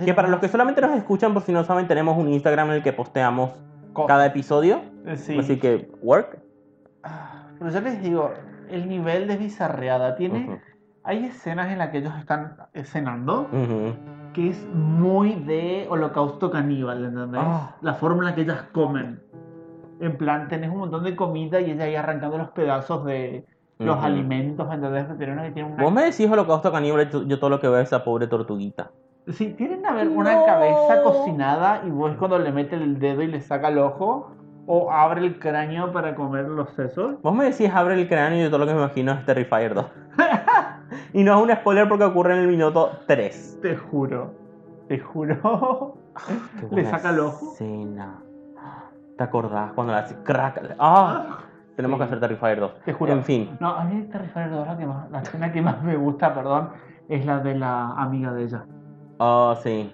Que 0.04 0.14
para 0.14 0.28
lo 0.28 0.32
los 0.32 0.40
que 0.40 0.48
solamente 0.48 0.80
nos 0.80 0.90
escuchan, 0.92 1.32
por 1.32 1.42
si 1.42 1.52
no 1.52 1.64
saben, 1.64 1.86
tenemos 1.88 2.16
un 2.18 2.28
Instagram 2.28 2.68
en 2.68 2.74
el 2.76 2.82
que 2.82 2.92
posteamos 2.92 3.50
co- 3.92 4.06
cada 4.06 4.26
episodio. 4.26 4.80
Sí. 5.14 5.38
Así 5.38 5.58
que, 5.58 5.90
work. 6.02 6.38
Ah, 7.02 7.48
Pero 7.58 7.70
yo 7.70 7.80
les 7.80 8.02
digo, 8.02 8.30
el 8.70 8.88
nivel 8.88 9.26
de 9.28 9.36
bizarreada 9.36 10.16
tiene. 10.16 10.44
Ujú, 10.44 10.58
Hay 11.04 11.24
escenas 11.24 11.70
en 11.70 11.78
las 11.78 11.90
que 11.90 11.98
ellos 11.98 12.12
están 12.18 12.56
cenando 12.82 13.42
ujú. 13.52 13.94
que 14.32 14.50
es 14.50 14.66
muy 14.74 15.34
de 15.34 15.86
holocausto 15.88 16.50
caníbal, 16.50 17.04
¿entendés? 17.04 17.40
Ah. 17.44 17.76
La 17.80 17.94
forma 17.94 18.24
en 18.24 18.30
la 18.30 18.34
que 18.34 18.40
ellas 18.42 18.62
comen. 18.72 19.20
En 20.00 20.18
plan, 20.18 20.48
tenés 20.48 20.68
un 20.70 20.78
montón 20.78 21.04
de 21.04 21.14
comida 21.16 21.60
y 21.60 21.70
ella 21.70 21.84
ahí 21.84 21.94
arrancando 21.94 22.36
los 22.36 22.50
pedazos 22.50 23.04
de 23.06 23.46
los 23.78 24.02
alimentos. 24.04 24.66
Pero 24.68 25.16
tiene 25.16 25.32
una 25.32 25.42
que 25.44 25.50
tiene 25.52 25.72
una- 25.72 25.82
Vos 25.82 25.92
me 25.92 26.02
decís 26.04 26.28
holocausto 26.28 26.70
caníbal, 26.72 27.08
yo 27.08 27.22
yo 27.22 27.38
todo 27.38 27.50
lo 27.50 27.60
que 27.60 27.68
veo 27.68 27.78
es 27.78 27.86
esa 27.86 28.02
pobre 28.04 28.26
tortuguita. 28.26 28.90
Sí, 29.28 29.54
tienen 29.54 29.84
a 29.86 29.92
ver 29.92 30.08
una 30.08 30.34
No. 30.34 30.44
cabeza 30.46 31.02
cocinada 31.02 31.82
y 31.84 31.90
vos 31.90 32.14
cuando 32.16 32.38
le 32.38 32.52
mete 32.52 32.76
el 32.76 32.98
dedo 32.98 33.22
y 33.22 33.26
le 33.26 33.40
saca 33.40 33.68
el 33.68 33.78
ojo 33.78 34.30
o 34.66 34.90
abre 34.92 35.20
el 35.20 35.38
cráneo 35.38 35.92
para 35.92 36.14
comer 36.14 36.46
los 36.48 36.70
sesos. 36.74 37.20
Vos 37.22 37.34
me 37.34 37.44
decís 37.46 37.70
abre 37.74 37.94
el 38.00 38.08
cráneo 38.08 38.38
y 38.38 38.42
yo 38.42 38.50
todo 38.50 38.60
lo 38.60 38.66
que 38.66 38.74
me 38.74 38.80
imagino 38.80 39.12
es 39.12 39.24
Terrifier 39.24 39.74
2. 39.74 39.86
y 41.12 41.24
no 41.24 41.36
es 41.36 41.42
un 41.42 41.56
spoiler 41.56 41.88
porque 41.88 42.04
ocurre 42.04 42.34
en 42.34 42.40
el 42.42 42.48
minuto 42.48 42.92
3. 43.06 43.58
Te 43.62 43.76
juro, 43.76 44.32
te 44.88 44.98
juro. 45.00 45.94
Qué 46.60 46.68
¿Le 46.76 46.84
saca 46.84 47.10
el 47.10 47.20
ojo? 47.20 47.52
escena. 47.52 48.22
¿Te 49.18 49.24
acordás 49.24 49.72
cuando 49.72 49.92
le 49.92 49.98
hace 50.00 50.14
crack? 50.22 50.76
¡Ah! 50.78 51.38
Tenemos 51.74 51.96
Sí. 51.96 51.98
que 51.98 52.04
hacer 52.04 52.20
Terrifier 52.20 52.60
2. 52.60 52.72
Te 52.84 52.92
juro. 52.92 53.12
En 53.12 53.24
fin. 53.24 53.56
No, 53.58 53.70
a 53.70 53.82
mí 53.84 54.02
Terrifier 54.04 54.50
2 54.50 54.66
la, 54.68 54.76
que 54.78 54.86
más, 54.86 55.10
la 55.10 55.20
escena 55.20 55.50
que 55.52 55.62
más 55.62 55.82
me 55.82 55.96
gusta, 55.96 56.32
perdón, 56.32 56.70
es 57.08 57.26
la 57.26 57.40
de 57.40 57.54
la 57.56 57.90
amiga 57.92 58.32
de 58.32 58.44
ella. 58.44 58.64
Oh, 59.18 59.54
sí. 59.62 59.92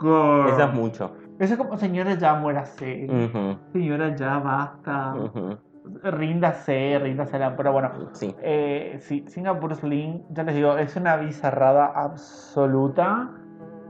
Girl. 0.00 0.48
Esa 0.48 0.64
es 0.64 0.72
mucho. 0.74 1.12
Eso 1.38 1.54
es 1.54 1.58
como, 1.58 1.76
señora, 1.76 2.14
ya 2.14 2.34
muérase. 2.34 3.06
Ujú, 3.08 3.58
Señora, 3.72 4.14
ya 4.14 4.38
basta. 4.38 5.14
ujú. 5.14 5.56
Ríndase, 6.02 6.98
ríndase. 7.02 7.38
la- 7.38 7.56
Pero 7.56 7.72
bueno, 7.72 7.90
Sí. 8.12 8.34
eh, 8.42 8.96
sí, 9.00 9.24
Singapore 9.28 9.74
Sling, 9.74 10.22
ya 10.30 10.42
les 10.42 10.54
digo, 10.54 10.76
es 10.76 10.94
una 10.96 11.16
bizarrada 11.16 11.86
absoluta, 11.86 13.30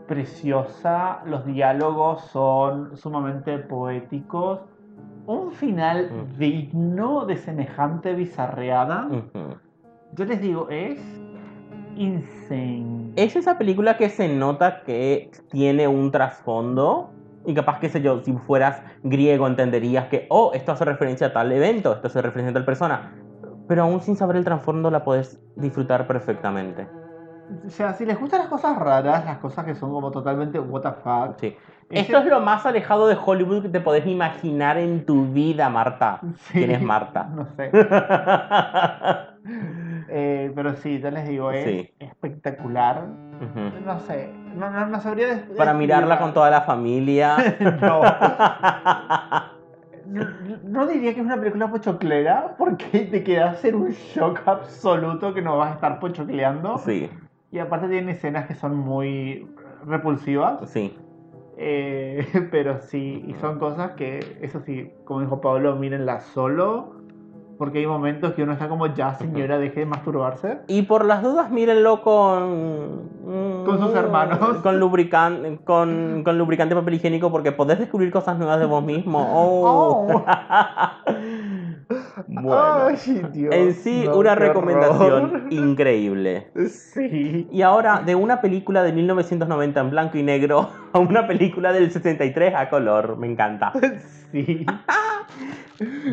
preciosa. 0.06 1.20
Los 1.24 1.44
diálogos 1.46 2.22
son 2.26 2.96
sumamente 2.96 3.58
poéticos. 3.58 4.60
Un 5.26 5.52
final 5.52 6.10
digno 6.38 7.24
de 7.26 7.36
semejante 7.36 8.14
bizarreada. 8.14 9.08
Yo 10.14 10.24
les 10.24 10.40
digo, 10.40 10.68
es 10.68 11.00
insane. 11.96 12.99
Es 13.16 13.36
esa 13.36 13.58
película 13.58 13.96
que 13.96 14.08
se 14.08 14.28
nota 14.28 14.82
que 14.82 15.30
tiene 15.50 15.88
un 15.88 16.10
trasfondo. 16.10 17.10
Y 17.46 17.54
capaz, 17.54 17.80
qué 17.80 17.88
sé 17.88 18.02
yo, 18.02 18.22
si 18.22 18.34
fueras 18.34 18.82
griego 19.02 19.46
entenderías 19.46 20.08
que, 20.08 20.26
oh, 20.28 20.52
esto 20.54 20.72
hace 20.72 20.84
referencia 20.84 21.28
a 21.28 21.32
tal 21.32 21.50
evento, 21.52 21.94
esto 21.94 22.08
hace 22.08 22.20
referencia 22.20 22.50
a 22.50 22.54
tal 22.54 22.64
persona. 22.64 23.12
Pero 23.66 23.82
aún 23.82 24.00
sin 24.00 24.16
saber 24.16 24.36
el 24.36 24.44
trasfondo 24.44 24.90
la 24.90 25.04
puedes 25.04 25.40
disfrutar 25.56 26.06
perfectamente. 26.06 26.86
O 27.66 27.70
sea, 27.70 27.94
si 27.94 28.04
les 28.04 28.18
gustan 28.18 28.40
las 28.40 28.48
cosas 28.48 28.78
raras, 28.78 29.24
las 29.24 29.38
cosas 29.38 29.64
que 29.64 29.74
son 29.74 29.90
como 29.90 30.10
totalmente 30.10 30.60
what 30.60 30.82
the 30.82 30.92
fuck. 31.02 31.40
Sí. 31.40 31.56
Esto 31.88 32.18
es 32.18 32.26
lo 32.26 32.40
más 32.40 32.64
alejado 32.66 33.08
de 33.08 33.16
Hollywood 33.22 33.62
que 33.62 33.68
te 33.68 33.80
podés 33.80 34.06
imaginar 34.06 34.78
en 34.78 35.04
tu 35.04 35.26
vida, 35.26 35.68
Marta. 35.68 36.20
Sí, 36.36 36.58
¿Quién 36.58 36.70
es 36.70 36.82
Marta? 36.82 37.28
No 37.34 37.46
sé. 37.56 37.70
Eh, 40.12 40.50
pero 40.56 40.74
sí, 40.74 40.98
ya 41.00 41.10
les 41.12 41.28
digo, 41.28 41.52
es 41.52 41.64
Sí. 41.64 41.90
espectacular. 42.00 43.06
No 43.86 44.00
sé, 44.00 44.30
no, 44.56 44.68
no, 44.70 44.86
no 44.86 45.00
sabría 45.00 45.28
des- 45.28 45.42
Para 45.56 45.72
mirarla 45.72 46.18
con 46.18 46.34
toda 46.34 46.50
la 46.50 46.62
familia. 46.62 47.36
no. 47.80 48.02
no. 50.06 50.26
no 50.64 50.86
diría 50.86 51.14
que 51.14 51.20
es 51.20 51.26
una 51.26 51.36
película 51.38 51.70
pochoclera, 51.70 52.54
porque 52.58 53.00
te 53.10 53.22
quedas 53.22 53.64
en 53.64 53.76
un 53.76 53.90
shock 53.90 54.40
absoluto 54.46 55.32
que 55.34 55.42
no 55.42 55.56
vas 55.58 55.70
a 55.70 55.74
estar 55.74 56.00
pochocleando. 56.00 56.78
Sí, 56.78 57.08
Y 57.52 57.58
aparte 57.58 57.88
tiene 57.88 58.12
escenas 58.12 58.46
que 58.46 58.54
son 58.54 58.76
muy 58.76 59.48
repulsivas. 59.86 60.68
sí. 60.70 60.96
Eh, 61.62 62.26
pero 62.50 62.80
sí, 62.80 63.22
y 63.26 63.34
son 63.34 63.58
cosas 63.58 63.92
que, 63.92 64.38
eso 64.40 64.60
sí, 64.60 64.90
como 65.04 65.20
dijo 65.20 65.40
Pablo, 65.42 65.76
mírenla 65.76 66.20
solo. 66.20 66.99
Porque 67.60 67.80
hay 67.80 67.86
momentos 67.86 68.32
que 68.32 68.42
uno 68.42 68.54
está 68.54 68.70
como, 68.70 68.86
ya 68.86 69.12
señora, 69.16 69.58
deje 69.58 69.80
de 69.80 69.84
masturbarse. 69.86 70.60
Y 70.66 70.80
por 70.80 71.04
las 71.04 71.22
dudas, 71.22 71.50
mírenlo 71.50 72.00
con. 72.00 73.02
mm, 73.26 73.64
Con 73.66 73.78
sus 73.78 73.94
hermanos. 73.94 74.38
Con, 74.62 74.80
lubrican- 74.80 75.58
con, 75.64 76.22
con 76.24 76.38
lubricante 76.38 76.74
papel 76.74 76.94
higiénico, 76.94 77.30
porque 77.30 77.52
podés 77.52 77.78
descubrir 77.78 78.10
cosas 78.10 78.38
nuevas 78.38 78.60
de 78.60 78.64
vos 78.64 78.82
mismo. 78.82 79.18
Oh. 79.30 80.06
Oh. 80.08 80.24
bueno. 82.26 82.86
Ay, 82.86 82.96
Dios, 83.32 83.54
en 83.54 83.74
sí, 83.74 84.04
no, 84.06 84.16
una 84.16 84.34
recomendación 84.34 85.24
horror. 85.24 85.42
increíble. 85.50 86.50
Sí. 86.66 87.46
Y 87.52 87.60
ahora, 87.60 88.00
de 88.00 88.14
una 88.14 88.40
película 88.40 88.82
de 88.82 88.94
1990 88.94 89.80
en 89.80 89.90
blanco 89.90 90.16
y 90.16 90.22
negro 90.22 90.70
a 90.94 90.98
una 90.98 91.26
película 91.26 91.72
del 91.74 91.90
63 91.90 92.54
a 92.54 92.70
color. 92.70 93.18
Me 93.18 93.26
encanta. 93.30 93.72
Sí. 94.32 94.64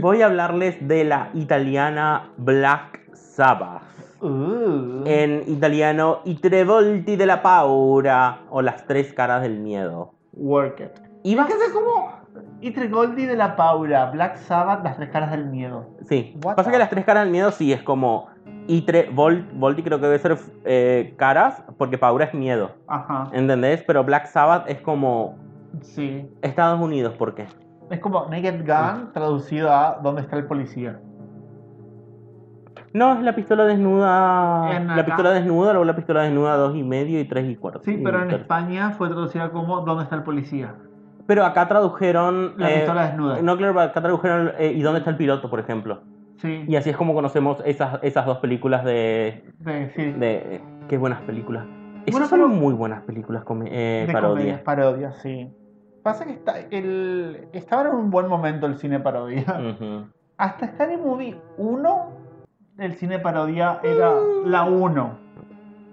Voy 0.01 0.21
a 0.21 0.25
hablarles 0.27 0.75
de 0.87 1.03
la 1.03 1.29
italiana 1.33 2.29
Black 2.37 3.01
Sabbath. 3.13 3.83
Uh. 4.21 5.03
En 5.05 5.43
italiano, 5.47 6.21
I 6.25 6.35
tre 6.35 6.63
volti 6.63 7.15
della 7.15 7.41
paura 7.41 8.39
o 8.49 8.61
las 8.61 8.85
tres 8.87 9.13
caras 9.13 9.41
del 9.43 9.59
miedo. 9.59 10.13
Work 10.33 10.79
it. 10.79 10.91
Y 11.23 11.35
Va 11.35 11.43
a 11.43 11.47
ser 11.47 11.57
como 11.73 12.17
Itre 12.61 12.87
de 12.87 13.35
la 13.35 13.55
Paula, 13.55 14.09
Black 14.11 14.37
Sabbath, 14.37 14.83
las 14.83 14.95
tres 14.95 15.09
caras 15.09 15.31
del 15.31 15.45
miedo. 15.45 15.87
Sí. 16.07 16.35
What 16.43 16.55
Pasa 16.55 16.71
que 16.71 16.77
las 16.77 16.89
tres 16.89 17.05
caras 17.05 17.23
del 17.23 17.31
miedo 17.31 17.51
sí 17.51 17.73
es 17.73 17.81
como 17.83 18.27
I 18.67 18.81
tre 18.81 19.09
vol- 19.11 19.45
volti 19.53 19.83
creo 19.83 19.99
que 19.99 20.05
debe 20.07 20.19
ser 20.19 20.37
eh, 20.65 21.13
caras 21.17 21.63
porque 21.77 21.97
paura 21.97 22.25
es 22.25 22.33
miedo. 22.33 22.71
Ajá. 22.87 23.29
¿Entendés? 23.33 23.83
Pero 23.85 24.03
Black 24.03 24.27
Sabbath 24.27 24.69
es 24.69 24.81
como 24.81 25.35
Sí. 25.81 26.27
Estados 26.41 26.79
Unidos, 26.81 27.13
¿por 27.15 27.35
qué? 27.35 27.45
Es 27.89 27.99
como 27.99 28.27
Naked 28.29 28.65
Gun 28.65 29.13
traducido 29.13 29.71
a 29.71 29.99
¿Dónde 30.03 30.21
está 30.21 30.35
el 30.35 30.45
policía? 30.45 30.99
No, 32.93 33.13
es 33.13 33.21
la 33.21 33.35
pistola 33.35 33.65
desnuda. 33.65 34.79
La 34.79 35.05
pistola 35.05 35.31
desnuda, 35.31 35.71
luego 35.71 35.85
la 35.85 35.95
pistola 35.95 36.23
desnuda 36.23 36.57
dos 36.57 36.75
y 36.75 36.83
medio 36.83 37.19
y 37.19 37.25
tres 37.25 37.49
y 37.49 37.55
cuarto. 37.55 37.81
Sí, 37.83 37.93
y 37.93 38.03
pero 38.03 38.23
en 38.23 38.31
España 38.31 38.91
fue 38.91 39.07
traducida 39.09 39.51
como 39.51 39.81
¿Dónde 39.81 40.03
está 40.03 40.15
el 40.15 40.23
policía? 40.23 40.75
Pero 41.27 41.45
acá 41.45 41.67
tradujeron. 41.67 42.53
La 42.57 42.71
eh, 42.71 42.75
pistola 42.77 43.07
desnuda. 43.07 43.41
No, 43.41 43.57
claro, 43.57 43.79
acá 43.79 44.01
tradujeron 44.01 44.51
eh, 44.57 44.71
¿Y 44.73 44.81
dónde 44.81 44.99
está 44.99 45.11
el 45.11 45.17
piloto, 45.17 45.49
por 45.49 45.59
ejemplo? 45.59 46.01
Sí. 46.37 46.65
Y 46.67 46.75
así 46.75 46.89
es 46.89 46.97
como 46.97 47.13
conocemos 47.13 47.61
esas, 47.65 47.99
esas 48.01 48.25
dos 48.25 48.37
películas 48.37 48.83
de. 48.83 49.43
De, 49.59 49.91
sí. 49.95 50.11
de 50.13 50.61
qué 50.87 50.97
buenas 50.97 51.21
películas. 51.21 51.65
Esas 52.05 52.29
Bueno, 52.29 52.47
son 52.47 52.57
muy 52.57 52.73
buenas 52.73 53.03
películas, 53.03 53.43
eh, 53.65 54.05
de 54.07 54.13
parodias. 54.13 54.33
comedias, 54.33 54.61
parodias, 54.61 55.21
sí. 55.21 55.51
Pasa 56.07 56.23
que 56.23 56.31
está, 56.31 56.57
el, 56.71 57.49
estaba 57.51 57.81
en 57.81 57.95
un 57.95 58.09
buen 58.09 58.29
momento 58.29 58.65
el 58.65 58.77
cine 58.77 58.97
parodia. 59.01 59.43
Ujú. 59.43 60.07
Hasta 60.37 60.67
Scary 60.67 60.95
Movie 60.95 61.37
1, 61.57 62.09
el 62.77 62.93
cine 62.93 63.19
parodia 63.19 63.81
era 63.83 64.13
la 64.45 64.63
1. 64.63 65.09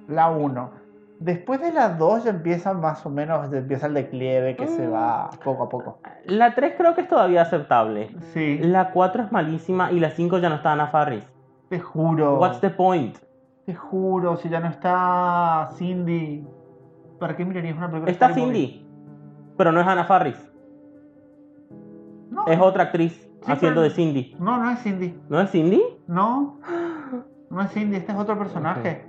La 0.07 0.31
1. 0.31 0.71
Después 1.19 1.61
de 1.61 1.73
la 1.73 1.89
2 1.89 2.25
ya 2.25 2.31
empieza 2.31 2.75
más 2.75 3.05
o 3.05 3.11
menos, 3.11 3.51
ya 3.51 3.59
empieza 3.59 3.89
el 3.89 3.95
declive 3.95 4.55
que 4.55 4.69
se 4.69 4.87
va 4.87 5.31
poco 5.43 5.65
a 5.65 5.69
poco. 5.69 5.99
La 6.27 6.55
3 6.55 6.75
creo 6.79 6.95
que 6.95 7.01
es 7.01 7.09
todavía 7.09 7.43
aceptable. 7.43 8.15
Sí, 8.33 8.59
La 8.59 8.93
4 8.93 9.25
es 9.25 9.33
malísima 9.33 9.91
y 9.91 9.99
la 9.99 10.11
5 10.11 10.39
ya 10.39 10.49
no 10.49 10.55
está 10.55 10.75
Ana 10.75 10.87
Faris. 10.87 11.25
te 11.71 11.81
juro. 11.81 12.39
What's 12.39 12.61
the 12.61 12.71
point? 12.71 13.17
Te 13.67 13.75
juro, 13.75 14.37
si 14.37 14.49
ya 14.49 14.61
no 14.61 14.69
está 14.69 15.71
Cindy, 15.73 16.47
¿para 17.19 17.35
qué 17.35 17.45
mirarías 17.45 17.77
una 17.77 17.89
película? 17.89 18.13
Está? 18.13 18.29
Cindy, 18.33 18.84
pero 19.57 19.73
no 19.73 19.81
es 19.81 19.87
Ana 19.87 20.05
Faris. 20.05 20.51
No, 22.31 22.47
Es 22.47 22.59
otra 22.61 22.85
actriz 22.85 23.29
haciendo 23.47 23.81
pero- 23.81 23.83
de 23.83 23.91
Cindy. 23.91 24.37
no, 24.39 24.59
no 24.59 24.71
es 24.71 24.81
Cindy. 24.83 25.19
¿No 25.29 25.41
es 25.41 25.51
Cindy? 25.51 25.83
No. 26.09 26.59
No 27.51 27.63
es 27.63 27.71
Cindy, 27.73 27.97
este 27.97 28.13
es 28.13 28.19
otro 28.19 28.37
personaje. 28.39 29.05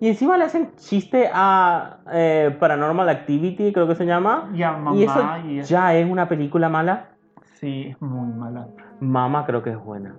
Y 0.00 0.08
encima 0.08 0.36
le 0.36 0.44
hacen 0.44 0.72
chiste 0.76 1.30
a 1.32 1.98
eh, 2.12 2.54
Paranormal 2.58 3.08
Activity, 3.08 3.72
creo 3.72 3.86
que 3.86 3.94
se 3.94 4.04
llama. 4.04 4.50
Y 4.54 4.62
a 4.62 4.72
mamá 4.72 4.96
y 4.96 5.04
eso 5.04 5.20
y- 5.46 5.62
ya 5.62 5.94
es 5.94 6.10
una 6.10 6.28
película 6.28 6.68
mala. 6.68 7.10
Sí, 7.54 7.88
es 7.90 8.00
muy 8.02 8.28
mala. 8.34 8.68
Mama 9.00 9.46
creo 9.46 9.62
que 9.62 9.70
es 9.70 9.78
buena. 9.82 10.16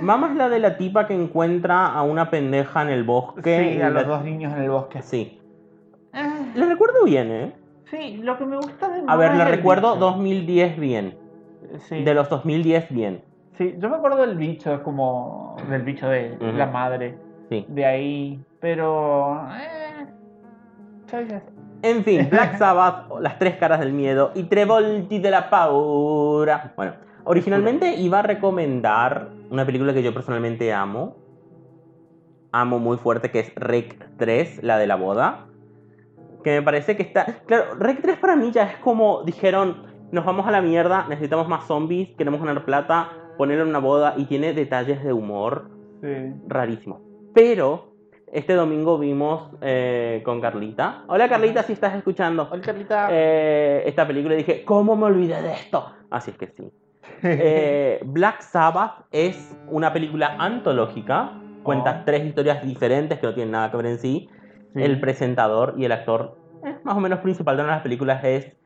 Mama 0.00 0.30
es 0.30 0.36
la 0.36 0.48
de 0.48 0.58
la 0.58 0.76
tipa 0.76 1.06
que 1.06 1.14
encuentra 1.14 1.86
a 1.86 2.02
una 2.02 2.30
pendeja 2.30 2.82
en 2.82 2.88
el 2.88 3.04
bosque. 3.04 3.70
Sí, 3.72 3.78
y 3.78 3.82
a 3.82 3.90
la- 3.90 4.00
los 4.00 4.06
dos 4.08 4.24
niños 4.24 4.52
en 4.52 4.62
el 4.62 4.70
bosque. 4.70 5.02
Sí. 5.02 5.39
La 6.54 6.66
recuerdo 6.66 7.04
bien, 7.04 7.30
¿eh? 7.30 7.52
Sí, 7.90 8.18
lo 8.18 8.38
que 8.38 8.46
me 8.46 8.56
gusta 8.56 8.88
de 8.88 9.02
A 9.06 9.16
ver, 9.16 9.34
la 9.34 9.46
recuerdo 9.46 9.94
bicho. 9.94 10.06
2010 10.06 10.78
bien. 10.78 11.18
Sí. 11.88 12.02
De 12.02 12.14
los 12.14 12.28
2010 12.28 12.90
bien. 12.90 13.22
sí, 13.56 13.74
yo 13.78 13.88
me 13.88 13.96
acuerdo 13.96 14.26
del 14.26 14.36
bicho, 14.36 14.74
es 14.74 14.80
como 14.80 15.56
del 15.68 15.82
bicho 15.82 16.08
de 16.08 16.36
la 16.40 16.66
madre. 16.66 17.16
Sí. 17.48 17.66
De 17.68 17.84
ahí, 17.84 18.40
pero... 18.60 19.46
Eh. 19.52 19.90
En 21.82 22.04
fin, 22.04 22.28
Black 22.30 22.58
Sabbath, 22.58 23.10
Las 23.20 23.38
Tres 23.38 23.56
Caras 23.56 23.80
del 23.80 23.92
Miedo 23.92 24.32
y 24.34 24.44
Tre 24.44 24.64
Volti 24.64 25.18
de 25.18 25.30
la 25.30 25.50
Paura. 25.50 26.72
Bueno, 26.76 26.94
originalmente 27.24 27.94
iba 27.96 28.20
a 28.20 28.22
recomendar 28.22 29.28
una 29.50 29.64
película 29.66 29.92
que 29.92 30.02
yo 30.02 30.14
personalmente 30.14 30.72
amo. 30.72 31.16
Amo 32.52 32.78
muy 32.78 32.96
fuerte, 32.96 33.30
que 33.30 33.40
es 33.40 33.54
Rec 33.54 34.08
3, 34.16 34.62
la 34.62 34.78
de 34.78 34.86
la 34.86 34.96
boda. 34.96 35.46
Que 36.42 36.52
me 36.52 36.62
parece 36.62 36.96
que 36.96 37.02
está... 37.02 37.24
Claro, 37.46 37.74
Rec 37.78 38.00
3 38.02 38.18
para 38.18 38.36
mí 38.36 38.50
ya 38.52 38.64
es 38.64 38.76
como 38.78 39.22
dijeron, 39.24 39.84
nos 40.12 40.24
vamos 40.24 40.46
a 40.46 40.50
la 40.50 40.60
mierda, 40.62 41.06
necesitamos 41.08 41.48
más 41.48 41.66
zombies, 41.66 42.10
queremos 42.16 42.40
ganar 42.40 42.64
plata, 42.64 43.10
ponerlo 43.36 43.64
en 43.64 43.70
una 43.70 43.78
boda 43.78 44.14
y 44.16 44.24
tiene 44.24 44.52
detalles 44.52 45.02
de 45.04 45.12
humor 45.12 45.70
Sí. 46.02 46.08
rarísimo. 46.48 47.00
Pero 47.34 47.92
este 48.32 48.54
domingo 48.54 48.98
vimos 48.98 49.50
eh, 49.60 50.22
con 50.24 50.40
Carlita. 50.40 51.04
Hola 51.08 51.28
Carlita, 51.28 51.62
si 51.62 51.74
estás 51.74 51.94
escuchando. 51.94 52.48
Hola, 52.50 52.62
Carlita. 52.62 53.08
Eh, 53.10 53.82
esta 53.86 54.06
película 54.06 54.34
y 54.34 54.38
dije, 54.38 54.64
¿cómo 54.64 54.96
me 54.96 55.04
olvidé 55.04 55.42
de 55.42 55.52
esto? 55.52 55.84
Así 56.10 56.30
es 56.30 56.38
que 56.38 56.46
sí. 56.46 56.72
Eh, 57.22 58.00
Black 58.04 58.40
Sabbath 58.40 59.04
es 59.12 59.54
una 59.68 59.92
película 59.92 60.36
antológica. 60.38 61.32
Cuenta 61.62 61.98
Oh. 62.00 62.02
tres 62.06 62.24
historias 62.24 62.64
diferentes 62.64 63.18
que 63.18 63.26
no 63.26 63.34
tienen 63.34 63.52
nada 63.52 63.70
que 63.70 63.76
ver 63.76 63.86
en 63.86 63.98
sí. 63.98 64.28
Sí. 64.74 64.82
El 64.82 65.00
presentador 65.00 65.74
y 65.76 65.84
el 65.84 65.92
actor 65.92 66.36
eh, 66.64 66.76
más 66.84 66.96
o 66.96 67.00
menos 67.00 67.20
principal 67.20 67.56
de 67.56 67.62
una 67.62 67.72
de 67.72 67.76
las 67.76 67.82
películas 67.82 68.22
es 68.24 68.56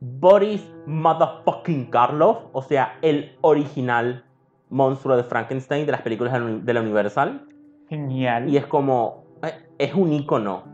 Boris 0.00 0.68
Motherfucking 0.86 1.86
Karloff, 1.90 2.38
o 2.52 2.62
sea, 2.62 2.98
el 3.02 3.36
original 3.42 4.24
monstruo 4.70 5.16
de 5.16 5.22
Frankenstein 5.24 5.86
de 5.86 5.92
las 5.92 6.02
películas 6.02 6.34
de 6.64 6.74
la 6.74 6.80
Universal. 6.80 7.46
Genial. 7.88 8.48
Y 8.48 8.56
es 8.56 8.66
como. 8.66 9.24
eh, 9.42 9.52
Es 9.78 9.94
un 9.94 10.12
icono. 10.12 10.64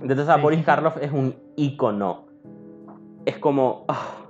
Entonces, 0.00 0.28
a 0.28 0.36
Sí. 0.36 0.42
Boris 0.42 0.64
Karloff 0.64 0.96
es 1.00 1.10
un 1.12 1.34
icono. 1.56 2.26
Es 3.24 3.38
como. 3.38 3.84
ah, 3.88 4.26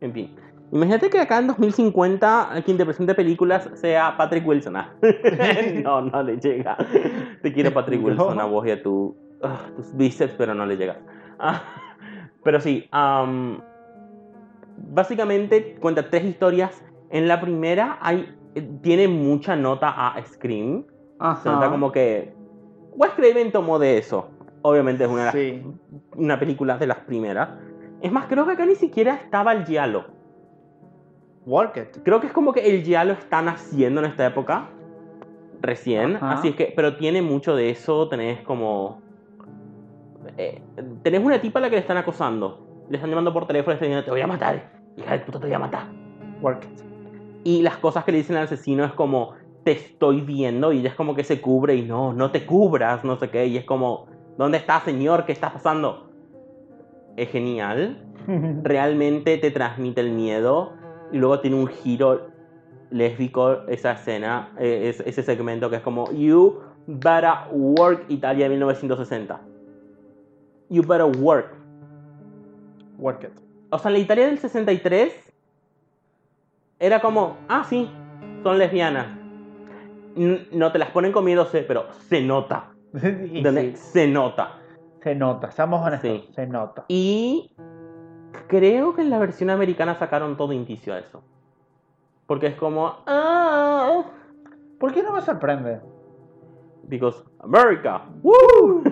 En 0.00 0.12
fin. 0.12 0.34
Imagínate 0.70 1.08
que 1.08 1.18
acá 1.20 1.38
en 1.38 1.46
2050 1.46 2.50
quien 2.64 2.76
te 2.76 2.84
presente 2.84 3.14
películas 3.14 3.70
sea 3.74 4.16
Patrick 4.16 4.46
Wilson. 4.46 4.76
Ah. 4.76 4.92
no, 5.82 6.02
no 6.02 6.22
le 6.22 6.36
llega. 6.38 6.76
Te 7.42 7.52
quiero, 7.52 7.72
Patrick. 7.72 8.02
Wilson, 8.04 8.38
a 8.40 8.44
vos 8.44 8.66
y 8.66 8.70
a 8.72 8.82
tu, 8.82 9.16
ah, 9.42 9.60
tus 9.76 9.96
bíceps, 9.96 10.34
pero 10.36 10.54
no 10.54 10.66
le 10.66 10.76
llegas. 10.76 10.98
Ah, 11.38 11.62
pero 12.44 12.60
sí, 12.60 12.86
am, 12.90 13.60
básicamente 14.76 15.76
cuenta 15.80 16.08
tres 16.10 16.24
historias. 16.24 16.84
En 17.10 17.26
la 17.28 17.40
primera 17.40 17.98
hay, 18.02 18.34
eh, 18.54 18.68
tiene 18.82 19.08
mucha 19.08 19.56
nota 19.56 19.88
a 19.88 20.22
Scream. 20.24 20.84
Ajá. 21.18 21.42
Se 21.42 21.48
nota 21.48 21.70
como 21.70 21.90
que 21.90 22.34
Wes 22.92 23.12
Craven 23.12 23.52
tomó 23.52 23.78
de 23.78 23.98
eso. 23.98 24.28
Obviamente 24.62 25.04
es 25.04 25.10
una, 25.10 25.32
Sí. 25.32 25.62
una 26.16 26.38
película 26.38 26.76
de 26.76 26.86
las 26.86 26.98
primeras. 26.98 27.48
Es 28.02 28.12
más, 28.12 28.26
creo 28.26 28.44
que 28.44 28.52
acá 28.52 28.66
ni 28.66 28.74
siquiera 28.74 29.14
estaba 29.14 29.52
el 29.52 29.64
giallo. 29.64 30.04
Work 31.48 31.76
it. 31.78 32.02
Creo 32.04 32.20
que 32.20 32.26
es 32.26 32.32
como 32.32 32.52
que 32.52 32.60
el 32.60 32.82
giallo 32.82 33.12
está 33.12 33.40
naciendo 33.40 34.00
en 34.00 34.06
esta 34.06 34.26
época. 34.26 34.68
Recién. 35.62 36.16
Ajá. 36.16 36.32
Así 36.32 36.48
es 36.48 36.54
que, 36.54 36.72
pero 36.76 36.96
tiene 36.96 37.22
mucho 37.22 37.56
de 37.56 37.70
eso. 37.70 38.06
Tenés 38.08 38.42
como... 38.42 39.00
eh, 40.36 40.60
tenés 41.02 41.24
una 41.24 41.40
tipa 41.40 41.58
a 41.58 41.62
la 41.62 41.70
que 41.70 41.76
le 41.76 41.80
están 41.80 41.96
acosando. 41.96 42.84
Le 42.90 42.96
están 42.96 43.08
llamando 43.08 43.32
por 43.32 43.46
teléfono 43.46 43.72
y 43.72 43.74
le 43.74 43.76
están 43.76 43.88
diciendo, 43.88 44.04
te 44.04 44.10
voy 44.10 44.20
a 44.20 44.26
matar. 44.26 44.70
Hija 44.98 45.12
de 45.12 45.18
puta, 45.20 45.40
te 45.40 45.46
voy 45.46 45.54
a 45.54 45.58
matar. 45.58 45.86
Work 46.42 46.64
it. 46.64 46.80
Y 47.44 47.62
las 47.62 47.78
cosas 47.78 48.04
que 48.04 48.12
le 48.12 48.18
dicen 48.18 48.36
al 48.36 48.44
asesino 48.44 48.84
es 48.84 48.92
como, 48.92 49.32
te 49.64 49.72
estoy 49.72 50.20
viendo, 50.20 50.72
y 50.72 50.80
ella 50.80 50.90
es 50.90 50.94
como 50.94 51.14
que 51.14 51.24
se 51.24 51.40
cubre 51.40 51.76
y 51.76 51.82
no, 51.82 52.12
no 52.12 52.30
te 52.30 52.44
cubras, 52.44 53.04
no 53.04 53.16
sé 53.16 53.30
qué, 53.30 53.46
y 53.46 53.56
es 53.56 53.64
como, 53.64 54.06
¿dónde 54.36 54.58
está, 54.58 54.80
señor? 54.80 55.24
¿Qué 55.24 55.32
está 55.32 55.52
pasando? 55.52 56.10
Es 57.16 57.30
genial, 57.30 58.04
realmente 58.62 59.38
te 59.38 59.50
transmite 59.50 60.00
el 60.00 60.10
miedo, 60.10 60.72
y 61.12 61.18
luego 61.18 61.40
tiene 61.40 61.56
un 61.56 61.66
giro 61.68 62.28
lésbico 62.90 63.66
esa 63.68 63.92
escena, 63.92 64.50
eh, 64.58 64.88
es- 64.90 65.00
ese 65.00 65.22
segmento 65.22 65.68
que 65.70 65.76
es 65.76 65.82
como, 65.82 66.10
You 66.12 66.60
better 66.86 67.32
work 67.52 68.04
Italia 68.08 68.48
1960. 68.48 69.40
You 70.70 70.82
better 70.82 71.04
work. 71.20 71.54
Work 72.98 73.24
it. 73.24 73.40
O 73.70 73.78
sea, 73.78 73.90
en 73.90 73.92
la 73.94 73.98
Italia 74.00 74.26
del 74.26 74.38
63 74.38 75.12
era 76.78 77.00
como, 77.00 77.36
ah, 77.48 77.64
sí, 77.68 77.90
son 78.42 78.58
lesbianas. 78.58 79.06
No 80.16 80.72
te 80.72 80.78
las 80.78 80.90
ponen 80.90 81.12
comiéndose, 81.12 81.62
pero 81.62 81.86
se 82.08 82.22
nota. 82.22 82.70
Se 83.74 84.08
nota. 84.08 84.54
se 85.02 85.14
nota, 85.14 85.50
seamos 85.52 85.86
honestos, 85.86 86.10
Sí. 86.10 86.28
se 86.34 86.46
nota. 86.46 86.84
Y 86.88 87.52
creo 88.46 88.94
que 88.94 89.02
en 89.02 89.10
la 89.10 89.18
versión 89.18 89.50
americana 89.50 89.94
sacaron 89.98 90.36
todo 90.36 90.52
indicio 90.52 90.94
a 90.94 90.98
eso. 90.98 91.22
Porque 92.26 92.46
es 92.48 92.54
como, 92.56 92.96
ah, 93.06 94.02
¿Por 94.78 94.92
qué 94.92 95.02
no 95.02 95.12
me 95.12 95.20
sorprende? 95.22 95.80
because 96.84 97.22
America. 97.40 98.02
¡Woo! 98.22 98.82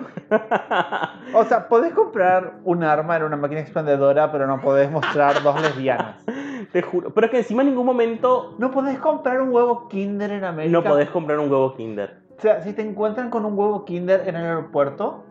O 1.33 1.43
sea, 1.45 1.67
podés 1.67 1.93
comprar 1.93 2.59
un 2.63 2.83
arma 2.83 3.17
en 3.17 3.23
una 3.23 3.37
máquina 3.37 3.61
expendedora, 3.61 4.31
pero 4.31 4.45
no 4.45 4.61
podés 4.61 4.91
mostrar 4.91 5.41
dos 5.41 5.59
lesbianas. 5.61 6.23
Te 6.71 6.81
juro. 6.83 7.09
Pero 7.11 7.25
es 7.25 7.31
que 7.31 7.37
encima 7.39 7.61
en 7.63 7.69
ningún 7.69 7.85
momento 7.87 8.53
No 8.59 8.69
podés 8.71 8.99
comprar 8.99 9.41
un 9.41 9.49
huevo 9.51 9.87
Kinder 9.87 10.29
en 10.31 10.43
América. 10.43 10.71
no 10.77 10.83
podés 10.83 11.09
comprar 11.09 11.39
un 11.39 11.49
huevo 11.49 11.73
Kinder. 11.75 12.19
O 12.37 12.41
sea, 12.41 12.61
si 12.61 12.73
te 12.73 12.83
encuentran 12.83 13.31
con 13.31 13.45
un 13.45 13.57
huevo 13.57 13.83
Kinder 13.85 14.27
en 14.27 14.35
el 14.35 14.45
aeropuerto, 14.45 15.23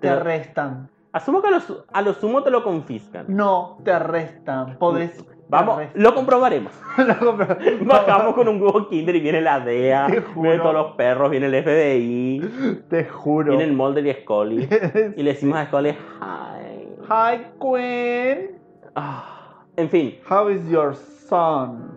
te 0.00 0.06
Te- 0.06 0.10
arrestan. 0.10 0.88
Asumo 1.18 1.42
que 1.42 1.48
a 1.48 1.50
lo, 1.50 1.58
a 1.92 2.02
lo 2.02 2.14
sumo 2.14 2.42
te 2.44 2.50
lo 2.50 2.62
confiscan. 2.62 3.24
No, 3.28 3.78
te 3.84 3.90
arrestan. 3.92 4.76
Podés. 4.78 5.24
Vamos, 5.48 5.80
lo 5.94 6.14
comprobaremos. 6.14 6.72
Lo 7.22 7.34
Bajamos 7.86 8.34
con 8.34 8.48
un 8.48 8.60
huevo 8.62 8.86
Kinder 8.88 9.16
y 9.16 9.20
viene 9.20 9.40
la 9.40 9.58
DEA, 9.60 10.06
juro. 10.34 10.58
todos 10.62 10.74
los 10.74 10.92
perros, 10.92 11.30
viene 11.30 11.46
el 11.46 11.62
FBI, 11.64 12.82
Te 12.90 13.04
juro. 13.06 13.48
viene 13.50 13.64
el 13.64 13.72
Mulder 13.72 14.06
y 14.06 14.12
Scully. 14.12 14.68
Y 15.16 15.22
le 15.22 15.30
decimos 15.32 15.58
a 15.58 15.66
Scully, 15.66 15.90
hi. 16.20 16.88
Hi, 17.08 17.46
Queen. 17.58 18.58
Ah, 18.94 19.64
en 19.76 19.88
fin, 19.88 20.16
How 20.28 20.50
is 20.50 20.68
your 20.68 20.94
son? 20.94 21.92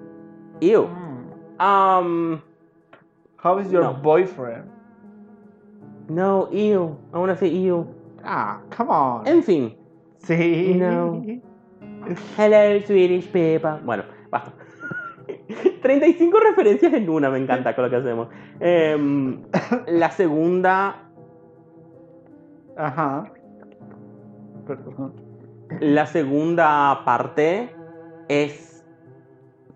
ew. 0.62 0.88
Mm. 0.88 1.62
Um, 1.62 2.42
How 3.44 3.60
is 3.60 3.70
your 3.72 3.84
No. 3.84 3.94
boyfriend? 4.02 4.64
no, 6.08 6.48
ew. 6.52 6.96
I 7.14 7.18
wanna 7.18 7.36
say 7.36 7.50
ew. 7.50 7.86
Ah, 8.24 8.62
come 8.76 8.90
on. 8.92 9.28
En 9.28 9.44
fin, 9.44 9.78
Sí. 10.20 10.76
No. 10.76 11.22
hello 12.38 12.86
Swedish 12.86 13.28
people. 13.32 13.80
Bueno, 13.84 14.04
basta. 14.30 14.54
35 15.82 16.40
referencias 16.40 16.94
en 16.94 17.10
una, 17.10 17.30
me 17.30 17.40
encanta 17.40 17.76
con 17.76 17.86
lo 17.86 17.90
que 17.90 17.96
hacemos. 17.98 18.28
Em, 18.60 19.42
la 19.88 20.12
segunda 20.12 21.08
Ajá. 22.78 23.26
Perdón. 24.66 25.14
La 25.80 26.06
segunda 26.06 27.02
parte 27.06 27.74
es. 28.28 28.86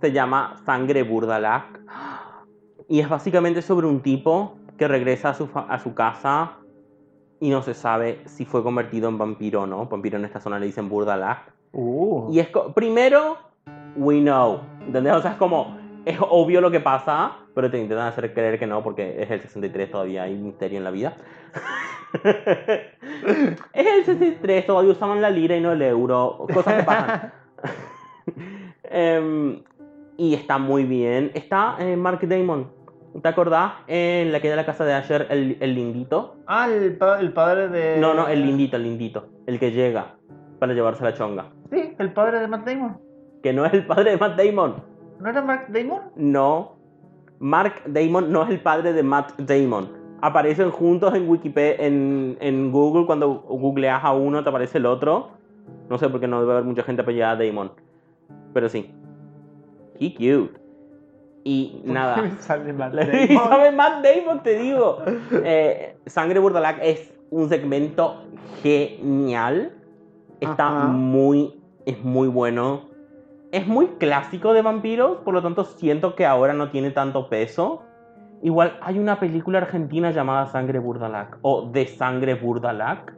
Se 0.01 0.12
llama 0.12 0.55
Sangre 0.65 1.03
Burdalak. 1.03 1.81
Y 2.88 2.99
es 2.99 3.10
básicamente 3.10 3.62
sobre 3.62 3.88
un 3.88 4.01
tipo 4.01 4.58
que 4.77 4.88
regresa 4.88 5.29
a 5.29 5.34
su, 5.34 5.49
a 5.55 5.79
su 5.79 5.95
casa 5.95 6.58
y 7.39 7.49
no 7.49 7.61
se 7.61 7.73
sabe 7.73 8.21
si 8.25 8.45
fue 8.45 8.63
convertido 8.63 9.09
en 9.09 9.17
vampiro 9.17 9.63
o 9.63 9.67
no. 9.67 9.85
Vampiro 9.85 10.17
en 10.17 10.25
esta 10.25 10.39
zona 10.39 10.59
le 10.59 10.67
dicen 10.67 10.89
Burdalak. 10.89 11.51
Uh. 11.73 12.31
Y 12.31 12.39
es. 12.39 12.49
Primero, 12.73 13.37
we 13.95 14.19
know. 14.19 14.61
¿Entendés? 14.85 15.13
O 15.13 15.21
sea, 15.21 15.31
es 15.31 15.37
como. 15.37 15.77
Es 16.05 16.17
obvio 16.19 16.61
lo 16.61 16.69
que 16.69 16.79
pasa, 16.79 17.31
pero 17.55 17.71
te 17.71 17.79
intentan 17.79 18.07
hacer 18.07 18.31
creer 18.31 18.59
que 18.59 18.67
no, 18.67 18.83
porque 18.83 19.23
es 19.23 19.31
el 19.31 19.41
63, 19.41 19.89
todavía 19.89 20.21
hay 20.23 20.35
misterio 20.35 20.77
en 20.77 20.83
la 20.83 20.91
vida. 20.91 21.17
es 23.73 23.87
el 23.87 24.05
63, 24.05 24.67
todavía 24.67 24.91
usaban 24.91 25.19
la 25.19 25.31
lira 25.31 25.57
y 25.57 25.61
no 25.61 25.71
el 25.71 25.81
euro. 25.81 26.45
Cosas 26.53 26.75
que 26.75 26.83
pasan. 26.83 27.33
Em, 28.83 29.61
Y 30.17 30.33
está 30.33 30.57
muy 30.57 30.85
bien. 30.85 31.31
Está 31.33 31.75
eh, 31.79 31.95
Mark 31.95 32.25
Damon. 32.27 32.71
¿Te 33.21 33.28
acordás? 33.30 33.73
En 33.88 34.32
la 34.32 34.39
que 34.41 34.49
de 34.49 34.56
la 34.56 34.65
casa 34.65 34.84
de 34.86 34.93
Asher, 34.93 35.28
el, 35.30 35.58
el 35.62 35.73
lindito. 35.75 36.36
Ah, 36.47 36.67
el, 36.69 36.97
pa- 36.97 37.19
el 37.19 37.32
padre 37.34 37.69
de. 37.69 37.97
No, 37.99 38.13
no, 38.13 38.28
el 38.28 38.45
lindito, 38.45 38.75
el 38.78 38.84
lindito. 38.84 39.28
El 39.45 39.58
que 39.60 39.71
llega 39.71 40.15
para 40.60 40.73
llevarse 40.73 41.04
la 41.04 41.13
chonga. 41.13 41.45
Sí, 41.71 41.93
el 41.97 42.12
padre 42.13 42.39
de 42.39 42.47
Matt 42.47 42.67
Damon. 42.67 42.97
Que 43.41 43.54
no 43.54 43.65
es 43.65 43.73
el 43.73 43.86
padre 43.86 44.12
de 44.12 44.17
Matt 44.17 44.38
Damon. 44.38 44.75
¿No 45.19 45.30
era 45.30 45.41
Mark 45.41 45.67
Damon? 45.69 46.01
No. 46.17 46.75
Mark 47.39 47.84
Damon 47.86 48.32
no 48.32 48.43
es 48.43 48.49
el 48.49 48.60
padre 48.60 48.91
de 48.91 49.04
Matt 49.04 49.39
Damon. 49.39 49.89
Aparecen 50.21 50.71
juntos 50.71 51.13
en 51.13 51.30
Wikipedia, 51.30 51.86
en, 51.86 52.38
en 52.41 52.71
Google. 52.71 53.06
Cuando 53.06 53.30
googleas 53.47 54.04
a 54.04 54.13
uno, 54.13 54.43
te 54.43 54.49
aparece 54.49 54.78
el 54.80 54.86
otro. 54.86 55.30
No 55.89 55.97
sé 55.97 56.10
por 56.10 56.19
qué 56.19 56.28
no 56.28 56.39
debe 56.41 56.54
haber 56.54 56.63
mucha 56.65 56.84
gente 56.84 57.01
apellidada 57.04 57.36
Damon. 57.45 57.71
Pero 58.54 58.67
sí. 58.67 58.93
He 59.99 60.13
cute. 60.13 60.60
Y 61.45 61.81
nada. 61.86 62.29
Sale 62.39 62.73
Matt 62.73 62.95
Y 62.95 63.27
Damon. 63.27 63.49
sabe 63.49 63.71
Matt 63.71 64.03
Damon, 64.03 64.41
te 64.43 64.58
digo. 64.60 64.97
Eh, 65.31 65.95
Sangre 66.08 66.39
Burdalac 66.39 66.79
es 66.81 67.13
un 67.29 67.47
segmento 67.47 68.23
genial. 68.63 69.71
Está 70.41 70.67
Ajá. 70.67 70.88
muy, 70.88 71.53
es 71.86 72.03
muy 72.03 72.27
bueno. 72.27 72.89
Es 73.51 73.67
muy 73.67 73.86
clásico 73.99 74.53
de 74.53 74.62
vampiros, 74.63 75.19
por 75.23 75.34
lo 75.36 75.41
tanto 75.41 75.63
siento 75.63 76.15
que 76.15 76.25
ahora 76.25 76.53
no 76.53 76.71
tiene 76.71 76.89
tanto 76.91 77.29
peso. 77.29 77.84
Igual 78.41 78.77
hay 78.81 78.97
una 78.99 79.19
película 79.19 79.60
argentina 79.60 80.12
llamada 80.12 80.47
Sangre 80.47 80.79
Burdalac 80.79 81.38
o 81.41 81.69
De 81.71 81.86
Sangre 81.88 82.34
Burdalac 82.34 83.13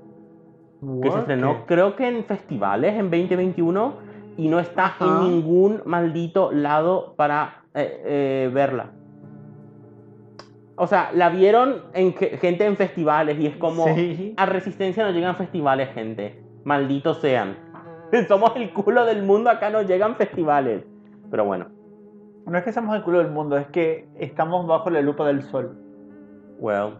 que 1.01 1.11
se 1.11 1.17
estrenó 1.17 1.65
creo 1.65 1.95
que 1.95 2.07
en 2.07 2.23
festivales 2.23 2.93
en 2.93 3.09
2021 3.09 3.93
y 4.37 4.47
no 4.47 4.59
está 4.59 4.85
Ajá. 4.85 5.05
en 5.05 5.21
ningún 5.21 5.81
maldito 5.85 6.51
lado 6.51 7.15
para 7.17 7.63
eh, 7.77 8.01
eh, 8.05 8.51
verla. 8.53 8.91
O 10.75 10.85
sea, 10.87 11.11
la 11.13 11.29
vieron 11.29 11.83
en 11.93 12.13
ge- 12.13 12.37
gente 12.37 12.65
en 12.65 12.75
festivales 12.77 13.39
y 13.39 13.47
es 13.47 13.55
como 13.57 13.85
Sí. 13.95 14.33
a 14.37 14.45
Resistencia 14.45 15.03
no 15.05 15.11
llegan 15.11 15.35
festivales, 15.35 15.89
gente. 15.93 16.41
Malditos 16.63 17.19
sean. 17.19 17.57
Somos 18.27 18.55
el 18.55 18.71
culo 18.71 19.05
del 19.05 19.23
mundo, 19.23 19.49
acá 19.49 19.69
no 19.69 19.81
llegan 19.81 20.15
festivales. 20.15 20.83
Pero 21.31 21.45
bueno, 21.45 21.67
No 22.45 22.57
es 22.57 22.63
que 22.63 22.71
seamos 22.71 22.95
el 22.95 23.03
culo 23.03 23.17
del 23.19 23.31
mundo, 23.31 23.57
es 23.57 23.67
que 23.67 24.07
estamos 24.17 24.65
bajo 24.67 24.89
la 24.89 25.01
lupa 25.01 25.25
del 25.27 25.41
sol. 25.43 25.77
well. 26.59 26.99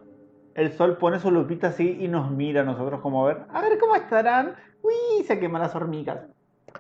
El 0.56 0.72
sol 0.72 0.98
pone 0.98 1.20
su 1.20 1.30
lupita 1.32 1.68
así 1.68 1.98
y 2.02 2.08
nos 2.08 2.32
mira 2.32 2.62
a 2.62 2.64
nosotros 2.64 3.00
como 3.02 3.24
a 3.24 3.28
ver, 3.28 3.38
a 3.54 3.62
ver 3.62 3.78
cómo 3.80 3.96
estarán. 3.96 4.56
Uy, 4.82 5.24
se 5.24 5.40
queman 5.40 5.62
las 5.62 5.76
hormigas. 5.76 6.20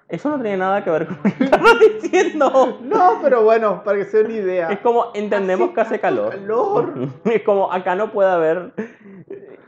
Eso 0.09 0.29
no 0.29 0.41
tiene 0.41 0.57
nada 0.57 0.83
que 0.83 0.89
ver 0.89 1.05
con 1.05 1.17
lo 1.17 1.23
que 1.23 1.43
estaba 1.43 1.69
diciendo. 2.01 2.79
No, 2.81 3.19
pero 3.21 3.43
bueno, 3.43 3.83
para 3.83 3.97
que 3.97 4.05
se 4.05 4.17
den 4.17 4.27
una 4.27 4.35
idea. 4.35 4.69
Es 4.69 4.79
como 4.79 5.07
entendemos 5.13 5.71
que 5.71 5.81
hace 5.81 5.99
calor. 5.99 6.31
calor. 6.31 6.93
Es 7.25 7.43
como 7.43 7.71
acá 7.71 7.95
no 7.95 8.11
puede 8.11 8.31
haber. 8.31 8.71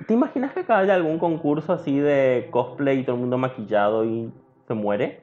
¿Te 0.07 0.13
imaginas 0.13 0.53
que 0.53 0.61
acá 0.61 0.79
haya 0.79 0.95
algún 0.95 1.19
concurso 1.19 1.73
así 1.73 1.99
de 1.99 2.47
cosplay 2.51 2.99
y 2.99 3.03
todo 3.03 3.15
el 3.15 3.21
mundo 3.21 3.37
maquillado 3.37 4.05
y 4.05 4.31
se 4.67 4.73
muere? 4.73 5.21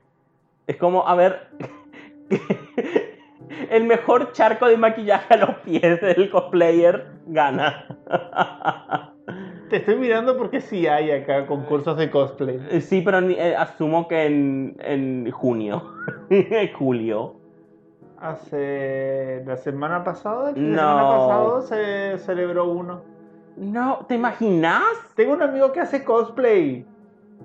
Es 0.66 0.76
como, 0.76 1.08
a 1.08 1.14
ver. 1.14 1.48
El 3.70 3.84
mejor 3.84 4.32
charco 4.32 4.66
de 4.66 4.76
maquillaje 4.76 5.34
a 5.34 5.36
los 5.38 5.54
pies 5.60 6.00
del 6.00 6.28
cosplayer 6.30 7.06
gana. 7.26 7.86
Te 9.70 9.76
estoy 9.78 9.96
mirando 9.96 10.36
porque 10.38 10.60
sí 10.60 10.86
hay 10.86 11.10
acá 11.10 11.46
concursos 11.46 11.96
de 11.96 12.10
cosplay. 12.10 12.60
Sí, 12.80 13.02
pero 13.04 13.18
eh, 13.28 13.56
asumo 13.56 14.06
que 14.06 14.26
en, 14.26 14.76
en 14.80 15.30
junio. 15.32 15.82
Julio. 16.78 17.34
Hace 18.18 19.42
la 19.46 19.56
semana 19.56 20.04
pasada, 20.04 20.52
No. 20.54 20.78
semana 20.78 21.02
pasado 21.08 21.62
se 21.62 22.18
celebró 22.18 22.70
uno. 22.70 23.02
No, 23.56 24.04
¿te 24.08 24.14
imaginas? 24.14 24.82
Tengo 25.14 25.32
un 25.34 25.42
amigo 25.42 25.72
que 25.72 25.80
hace 25.80 26.04
cosplay. 26.04 26.86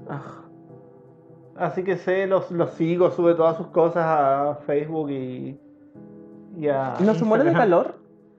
Ah, 0.10 0.38
Así 1.58 1.84
que 1.84 1.98
sé, 1.98 2.26
los, 2.28 2.50
los 2.52 2.72
sigo, 2.72 3.12
sube 3.12 3.36
todas 3.36 3.58
sus 3.58 3.68
cosas 3.68 4.04
a 4.06 4.60
Facebook 4.66 5.12
y, 5.12 5.60
y 6.58 6.68
a. 6.70 6.96
¿No 7.00 7.14
se 7.14 7.26
muere 7.26 7.44
de 7.44 7.54
calor? 7.54 7.96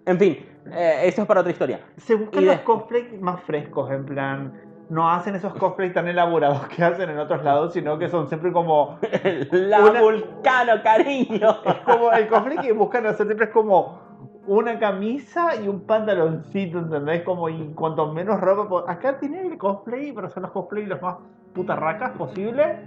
En 0.07 0.19
fin, 0.19 0.39
eh, 0.71 1.01
eso 1.05 1.23
es 1.23 1.27
para 1.29 1.41
otra 1.41 1.53
historia. 1.53 1.81
Se 1.97 2.15
buscan 2.15 2.43
Y 2.43 2.47
los 2.47 2.57
de- 2.59 2.65
cosplays 2.65 3.21
más 3.21 3.41
frescos, 3.43 3.91
en 3.91 4.05
plan. 4.05 4.53
No 4.89 5.11
hacen 5.11 5.35
esos 5.35 5.55
cosplays 5.55 5.95
tan 5.95 6.07
elaborados 6.07 6.67
que 6.69 6.85
hacen 6.85 7.09
en 7.09 7.19
otros 7.19 7.43
lados, 7.43 7.73
sino 7.73 7.99
que 7.99 8.09
son 8.09 8.29
siempre 8.29 8.53
como. 8.53 8.99
La 9.51 9.81
Una- 9.81 10.01
vulcano, 10.03 10.83
cariño. 10.83 11.57
Es 11.65 11.77
como 11.85 12.13
el 12.13 12.29
cosplay 12.29 12.59
que 12.59 12.73
buscan 12.73 13.07
hacer 13.07 13.27
siempre 13.27 13.47
es 13.47 13.53
como 13.53 14.01
una 14.47 14.79
camisa 14.79 15.55
y 15.57 15.69
un 15.69 15.87
pantaloncito, 15.87 16.79
¿entendés? 16.81 17.23
Como 17.23 17.49
y 17.49 17.73
cuanto 17.75 18.13
menos 18.13 18.41
ropa. 18.41 18.91
Acá 18.91 19.19
tienen 19.19 19.53
el 19.53 19.57
cosplay, 19.59 20.13
pero 20.13 20.29
son 20.29 20.43
los 20.43 20.53
cosplays 20.53 20.89
los 20.89 21.01
más 21.01 21.17
putarracas 21.55 22.11
posible. 22.13 22.81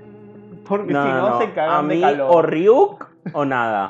Porque 0.67 0.93
No, 0.93 1.01
si 1.03 1.09
no, 1.09 1.29
no, 1.29 1.37
se 1.39 1.43
A 1.45 1.53
cagan 1.53 1.87
de 1.87 1.95
mí 1.95 2.01
calor. 2.01 2.27
o 2.31 2.41
Ryuk 2.41 3.05
o 3.33 3.45
nada. 3.45 3.89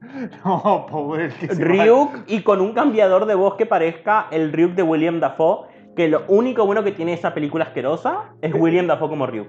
No, 0.44 0.86
pobre. 0.90 1.28
va- 1.28 1.54
Ryuk 1.54 2.10
y 2.26 2.42
con 2.42 2.60
un 2.60 2.72
cambiador 2.72 3.26
de 3.26 3.34
voz 3.34 3.54
que 3.56 3.66
parezca 3.66 4.26
el 4.30 4.52
Ryuk 4.52 4.74
de 4.74 4.82
William 4.82 5.20
Dafoe. 5.20 5.68
Que 5.96 6.08
lo 6.08 6.22
único 6.28 6.64
bueno 6.66 6.84
que 6.84 6.92
tiene 6.92 7.12
esa 7.12 7.34
película 7.34 7.64
asquerosa 7.66 8.30
es 8.40 8.54
William 8.54 8.86
Dafoe 8.86 9.08
como 9.08 9.26
Ryuk. 9.26 9.48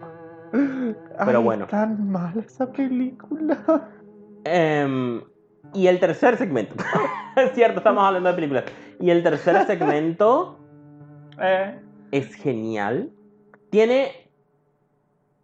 pero 0.52 0.96
Ay, 1.40 1.44
bueno. 1.44 1.68
tan 1.68 2.10
mala 2.12 2.42
esa 2.42 2.72
película. 2.72 3.88
Em, 4.44 5.22
y 5.74 5.88
el 5.88 6.00
tercer 6.00 6.36
segmento. 6.38 6.76
es 7.38 7.52
cierto, 7.54 7.78
estamos 7.78 8.04
hablando 8.04 8.30
de 8.30 8.36
películas. 8.36 8.64
Y 9.00 9.10
el 9.12 9.24
tercer 9.24 9.66
segmento 9.66 10.58
Eh, 11.44 11.80
es 12.12 12.36
genial. 12.36 13.10
Tiene 13.72 14.12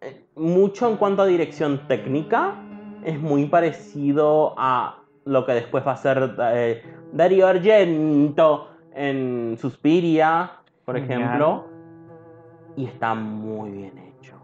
eh, 0.02 0.26
mucho 0.36 0.88
en 0.88 0.96
cuanto 0.96 1.22
a 1.22 1.26
dirección 1.26 1.88
técnica. 1.88 2.54
Es 3.04 3.18
muy 3.18 3.46
parecido 3.46 4.54
a 4.58 4.97
lo 5.28 5.44
que 5.46 5.52
después 5.52 5.86
va 5.86 5.92
a 5.92 5.96
ser 5.96 6.34
eh, 6.52 6.82
Dario 7.12 7.46
Argento 7.46 8.68
en 8.94 9.56
Suspiria, 9.60 10.50
por 10.84 10.96
Genial. 10.98 11.20
ejemplo. 11.22 11.64
Y 12.76 12.86
está 12.86 13.14
muy 13.14 13.70
bien 13.70 13.98
hecho. 13.98 14.34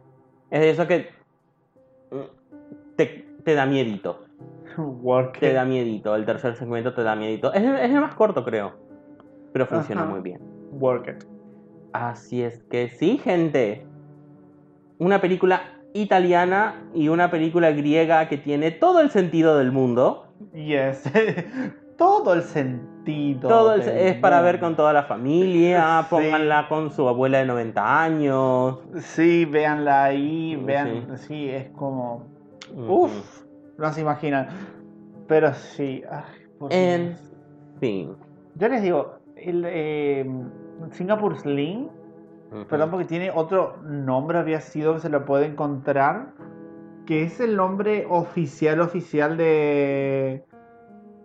Es 0.50 0.60
de 0.60 0.70
eso 0.70 0.86
que 0.86 1.08
mm, 2.10 2.96
te, 2.96 3.26
te 3.44 3.54
da 3.54 3.64
miedito. 3.66 4.24
Work 4.76 5.38
Te 5.38 5.50
it. 5.50 5.54
da 5.54 5.64
miedito. 5.64 6.14
El 6.14 6.24
tercer 6.26 6.54
segmento 6.56 6.92
te 6.94 7.02
da 7.02 7.14
miedito. 7.16 7.52
Es, 7.52 7.62
el- 7.62 7.76
es 7.76 7.90
el 7.90 8.00
más 8.00 8.14
corto, 8.14 8.44
creo. 8.44 8.72
Pero 9.52 9.66
funciona 9.66 10.02
Ajá. 10.02 10.10
muy 10.10 10.20
bien. 10.20 10.40
Work 10.72 11.08
it. 11.08 11.24
Así 11.92 12.42
es 12.42 12.62
que 12.64 12.88
sí, 12.88 13.18
gente. 13.18 13.86
Una 14.98 15.20
película 15.20 15.62
italiana 15.92 16.74
y 16.92 17.08
una 17.08 17.30
película 17.30 17.70
griega 17.70 18.28
que 18.28 18.36
tiene 18.36 18.72
todo 18.72 19.00
el 19.00 19.10
sentido 19.10 19.56
del 19.58 19.70
mundo. 19.70 20.23
Yes. 20.52 21.02
Todo 21.96 22.34
el 22.34 22.42
sentido. 22.42 23.48
Todo 23.48 23.74
el- 23.74 23.84
del 23.84 23.96
es 23.98 24.14
para 24.16 24.40
ver 24.40 24.58
con 24.58 24.74
toda 24.76 24.92
la 24.92 25.04
familia. 25.04 26.00
Sí. 26.02 26.06
Pónganla 26.10 26.68
con 26.68 26.90
su 26.90 27.08
abuela 27.08 27.38
de 27.38 27.46
90 27.46 28.02
años. 28.02 28.78
Sí, 28.96 29.44
véanla 29.44 30.04
ahí, 30.04 30.56
vean, 30.56 31.16
sí, 31.18 31.48
es 31.50 31.68
como, 31.70 32.24
uff, 32.76 33.42
no 33.78 33.92
se 33.92 34.00
imaginan, 34.00 34.48
pero 35.28 35.54
sí, 35.54 36.02
ay, 36.10 36.22
por 36.58 36.72
En 36.72 37.08
Dios. 37.10 37.32
fin. 37.78 38.16
yo 38.56 38.68
les 38.68 38.82
digo, 38.82 39.18
el 39.36 39.64
eh, 39.68 40.28
Singapore 40.92 41.38
Sling, 41.38 41.88
perdón 42.68 42.90
porque 42.90 43.04
tiene 43.04 43.30
otro 43.30 43.76
nombre, 43.84 44.38
había 44.38 44.60
sido 44.60 44.94
que 44.94 45.00
se 45.00 45.08
lo 45.10 45.24
puede 45.24 45.46
encontrar, 45.46 46.28
que 47.06 47.22
es 47.24 47.40
el 47.40 47.56
nombre 47.56 48.06
oficial, 48.08 48.80
oficial 48.80 49.36
de, 49.36 50.44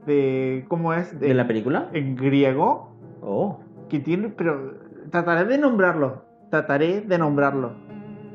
de, 0.05 0.65
¿cómo 0.67 0.93
es? 0.93 1.17
¿De 1.19 1.33
la 1.33 1.47
película? 1.47 1.89
En 1.93 2.15
griego, 2.15 2.89
Oh. 3.21 3.59
que 3.89 3.99
tiene, 3.99 4.29
pero 4.29 4.73
trataré 5.11 5.45
de 5.45 5.57
nombrarlo, 5.57 6.23
trataré 6.49 7.01
de 7.01 7.17
nombrarlo, 7.17 7.71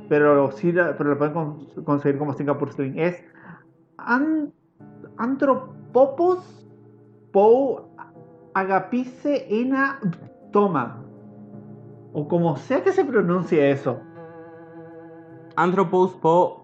pero 0.09 0.50
sí, 0.52 0.72
pero 0.72 1.04
lo 1.11 1.18
pueden 1.18 1.33
con- 1.35 1.66
conseguir 1.85 2.18
como 2.18 2.33
Singapore 2.35 2.72
Sling. 2.72 2.98
Es 2.98 3.24
an- 3.98 4.52
Anthropopos 5.16 6.66
pou 7.33 7.88
agapice 8.54 9.46
ena 9.48 10.00
toma, 10.52 11.02
o 12.12 12.26
como 12.28 12.57
sea 12.57 12.83
que 12.83 12.92
se 12.92 13.04
pronuncie 13.04 13.70
eso. 13.70 14.00
Anthropos 15.57 16.12
po 16.20 16.63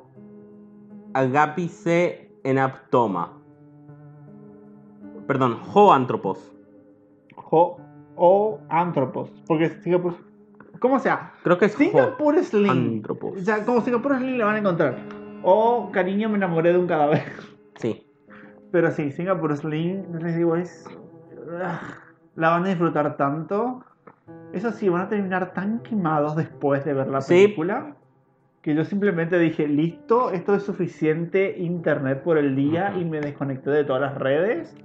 agapice 1.14 2.30
enaptoma. 2.44 3.32
Perdón, 5.26 5.58
hoanthropos. 5.72 6.52
Jo, 7.36 7.78
o 8.16 8.60
Anthropos, 8.68 9.30
porque 9.46 9.70
Singapore, 9.82 10.16
como 10.78 10.98
sea, 10.98 11.32
Creo 11.42 11.58
que 11.58 11.66
es 11.66 11.72
Singapore 11.72 12.42
Sling. 12.44 12.70
Anthropos. 12.70 13.36
O 13.36 13.40
sea, 13.40 13.64
como 13.64 13.80
Singapore 13.80 14.18
Sling 14.18 14.38
la 14.38 14.44
van 14.46 14.56
a 14.56 14.58
encontrar. 14.58 14.98
O 15.42 15.90
cariño, 15.92 16.28
me 16.28 16.36
enamoré 16.36 16.72
de 16.72 16.78
un 16.78 16.86
cadáver. 16.86 17.22
Sí. 17.76 18.06
Pero 18.72 18.90
sí, 18.90 19.10
Singapore 19.10 19.56
Sling, 19.56 20.04
les 20.20 20.36
digo, 20.36 20.54
es. 20.54 20.86
ah, 21.62 21.80
La 22.34 22.50
van 22.50 22.64
a 22.64 22.68
disfrutar 22.68 23.16
tanto. 23.16 23.82
Eso 24.52 24.70
sí, 24.72 24.88
van 24.88 25.02
a 25.02 25.08
terminar 25.08 25.54
tan 25.54 25.80
quemados 25.80 26.36
después 26.36 26.84
de 26.84 26.92
ver 26.92 27.08
la 27.08 27.20
Sí. 27.20 27.54
Que 28.62 28.74
yo 28.74 28.84
simplemente 28.84 29.38
dije, 29.38 29.66
listo, 29.66 30.30
esto 30.32 30.54
es 30.54 30.62
suficiente 30.64 31.56
internet 31.58 32.22
por 32.22 32.36
el 32.36 32.54
día 32.54 32.94
y 33.00 33.04
me 33.06 33.20
desconecté 33.20 33.70
de 33.70 33.84
todas 33.84 34.02
las 34.02 34.14
redes 34.16 34.76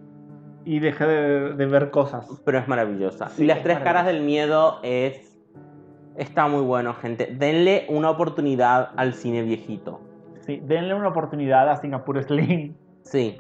y 0.64 0.80
dejé 0.80 1.06
de, 1.06 1.54
de 1.56 1.66
ver 1.66 1.92
cosas. 1.92 2.26
Pero 2.46 2.58
es 2.60 2.68
maravillosa. 2.70 3.28
Sí, 3.30 3.44
y 3.44 3.48
las 3.48 3.58
es 3.58 3.64
tres 3.64 3.80
caras 3.80 4.06
del 4.06 4.22
miedo 4.24 4.80
es. 4.84 5.38
Está 6.16 6.48
muy 6.48 6.62
bueno, 6.62 6.94
gente. 6.94 7.36
Denle 7.38 7.86
una 7.90 8.10
oportunidad 8.10 8.92
al 8.96 9.14
cine 9.14 9.42
viejito. 9.42 10.00
Sí, 10.40 10.62
denle 10.64 10.94
una 10.94 11.10
oportunidad 11.10 11.70
a 11.70 11.76
Singapore 11.76 12.24
Sling. 12.24 12.78
Sí. 13.02 13.38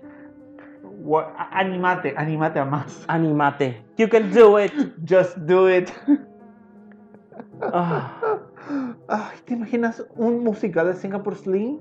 A- 1.38 1.60
Animate, 1.60 2.14
animate 2.18 2.60
a 2.60 2.66
más. 2.66 3.06
Animate. 3.08 3.82
You 3.98 4.10
can 4.10 4.32
do 4.34 4.60
it. 4.62 4.74
Just 5.10 5.38
do 5.38 5.70
it. 5.70 5.90
Ah, 7.62 8.35
Ay, 9.08 9.38
¿te 9.46 9.54
imaginas 9.54 10.06
un 10.16 10.44
musical 10.44 10.88
de 10.88 10.96
Singapore 10.96 11.36
Sling? 11.36 11.80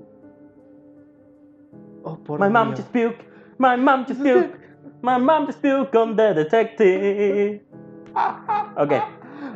Oh, 2.03 2.17
por 2.19 2.39
my 2.39 2.49
mom 2.49 2.69
Dios. 2.69 2.79
just 2.79 2.93
puked. 2.93 3.25
My 3.57 3.75
mom 3.77 4.05
just 4.05 4.21
puked. 4.21 4.59
My 5.01 5.17
mom 5.17 5.47
just 5.47 5.61
puked 5.61 5.95
on 5.95 6.15
the 6.15 6.33
detective. 6.33 7.61
Ok. 8.77 8.91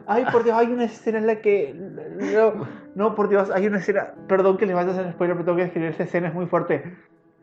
Ay, 0.08 0.25
por 0.32 0.43
Dios, 0.43 0.58
hay 0.58 0.67
una 0.71 0.86
escena 0.86 1.19
en 1.19 1.27
la 1.27 1.36
que. 1.41 1.73
No, 1.75 2.65
no, 2.95 3.15
por 3.15 3.29
Dios, 3.29 3.51
hay 3.51 3.67
una 3.67 3.77
escena. 3.77 4.13
Perdón 4.27 4.58
que 4.58 4.65
les 4.65 4.75
vaya 4.75 4.89
a 4.89 4.91
hacer 4.93 5.12
spoiler, 5.13 5.36
pero 5.36 5.45
tengo 5.45 5.58
que 5.58 5.63
describir 5.63 5.89
esa 5.91 6.03
escena, 6.03 6.29
es 6.29 6.34
muy 6.34 6.47
fuerte. 6.47 6.97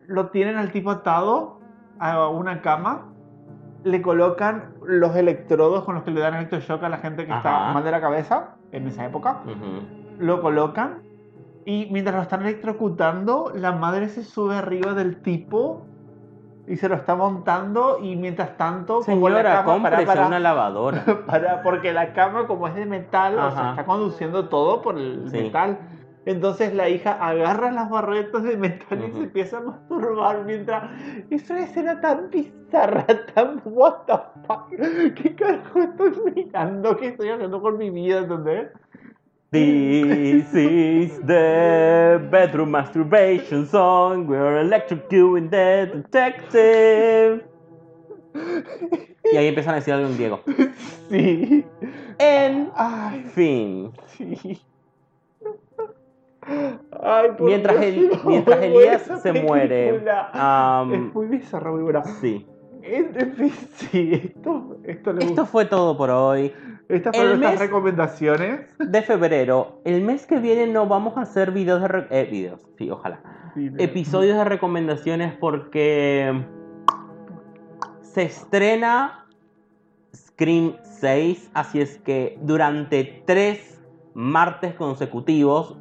Lo 0.08 0.30
tienen 0.30 0.56
al 0.56 0.72
tipo 0.72 0.90
atado 0.90 1.60
a 1.98 2.28
una 2.28 2.62
cama, 2.62 3.12
le 3.84 4.02
colocan 4.02 4.74
los 4.84 5.14
electrodos 5.14 5.84
con 5.84 5.94
los 5.94 6.04
que 6.04 6.10
le 6.10 6.20
dan 6.20 6.34
electroshock 6.34 6.82
a 6.82 6.88
la 6.88 6.98
gente 6.98 7.26
que 7.26 7.32
está 7.32 7.64
Ajá. 7.64 7.72
mal 7.74 7.84
de 7.84 7.90
la 7.92 8.00
cabeza 8.00 8.56
en 8.72 8.88
esa 8.88 9.04
época. 9.04 9.42
Ujú. 9.44 10.05
Lo 10.18 10.40
colocan 10.40 11.02
y 11.64 11.88
mientras 11.90 12.16
lo 12.16 12.22
están 12.22 12.42
electrocutando, 12.42 13.52
la 13.54 13.72
madre 13.72 14.08
se 14.08 14.22
sube 14.22 14.56
arriba 14.56 14.94
del 14.94 15.20
tipo 15.20 15.82
y 16.68 16.76
se 16.76 16.88
lo 16.88 16.94
está 16.96 17.14
montando 17.14 17.98
y 18.02 18.16
mientras 18.16 18.56
tanto, 18.56 19.00
como 19.00 19.28
la 19.28 19.42
cama 19.42 19.82
para, 19.82 20.04
para, 20.04 20.26
una 20.26 20.38
lavadora. 20.40 21.04
para- 21.26 21.62
porque 21.62 21.92
la 21.92 22.12
cama 22.12 22.46
como 22.46 22.66
es 22.68 22.74
de 22.74 22.86
metal, 22.86 23.38
o 23.38 23.50
sea, 23.52 23.70
está 23.70 23.84
conduciendo 23.84 24.48
todo 24.48 24.82
por 24.82 24.96
el 24.98 25.28
Sí. 25.30 25.38
metal. 25.42 25.78
Entonces 26.24 26.74
la 26.74 26.88
hija 26.88 27.12
agarra 27.24 27.70
las 27.70 27.88
barretas 27.88 28.42
de 28.42 28.56
metal 28.56 28.98
y 29.08 29.12
se 29.12 29.22
empieza 29.24 29.58
a 29.58 29.60
masturbar 29.60 30.44
mientras... 30.44 30.90
Es 31.30 31.48
una 31.50 31.60
escena 31.60 32.00
tan 32.00 32.30
bizarra, 32.30 33.06
tan... 33.32 33.62
What 33.64 34.06
the 34.06 34.14
fuck? 34.44 34.68
¿Qué 35.14 35.36
carajo 35.36 35.78
estoy 35.78 36.12
mirando? 36.34 36.96
¿Qué 36.96 37.08
estoy 37.08 37.28
haciendo 37.28 37.60
con 37.60 37.78
mi 37.78 37.90
vida? 37.90 38.18
¿Entendés? 38.18 38.70
This 39.52 40.52
is 40.54 41.20
the 41.24 42.20
bedroom 42.30 42.72
masturbation 42.72 43.66
song. 43.66 44.26
We're 44.26 44.60
electrocuting 44.60 45.50
the 45.50 45.86
detective. 45.94 47.44
Y 49.32 49.36
ahí 49.36 49.46
empiezan 49.48 49.74
a 49.74 49.76
decir 49.76 49.94
algo 49.94 50.08
en 50.08 50.16
griego. 50.16 50.40
Sí. 51.08 51.64
En 52.18 52.70
Ay, 52.74 53.22
fin. 53.34 53.92
sí. 54.16 54.60
Ay, 57.00 57.28
por 57.36 57.42
Mientras, 57.46 57.80
Dios, 57.80 57.94
el- 57.94 58.08
no, 58.10 58.24
mientras 58.24 58.62
Elías 58.62 59.10
se 59.22 59.32
muere. 59.32 60.02
am, 60.32 60.92
es 60.92 61.14
muy 61.14 61.26
bizarra, 61.28 61.70
muy 61.70 61.82
buena. 61.82 62.02
sí. 62.20 62.44
Sí, 63.76 64.12
esto, 64.12 64.76
esto 64.84 65.12
le 65.12 65.24
Esto 65.24 65.44
fue 65.46 65.64
todo 65.64 65.96
por 65.96 66.08
hoy. 66.10 66.52
Estas 66.88 67.16
fueron 67.16 67.34
el 67.34 67.40
nuestras 67.40 67.60
recomendaciones. 67.68 68.60
De 68.78 69.02
febrero. 69.02 69.80
El 69.84 70.02
mes 70.02 70.26
que 70.26 70.38
viene 70.38 70.66
no 70.66 70.86
vamos 70.86 71.16
a 71.16 71.22
hacer 71.22 71.50
videos 71.50 71.80
de... 71.82 71.88
re- 71.88 72.06
eh, 72.10 72.28
videos, 72.30 72.60
sí, 72.78 72.90
ojalá. 72.90 73.20
Episodios 73.78 74.36
de 74.36 74.44
recomendaciones 74.44 75.34
porque 75.40 76.44
se 78.02 78.22
estrena 78.22 79.26
Scream 80.14 80.76
6, 80.82 81.50
así 81.54 81.80
es 81.80 81.98
que 81.98 82.38
durante 82.42 83.22
tres 83.26 83.82
martes 84.14 84.74
consecutivos, 84.74 85.76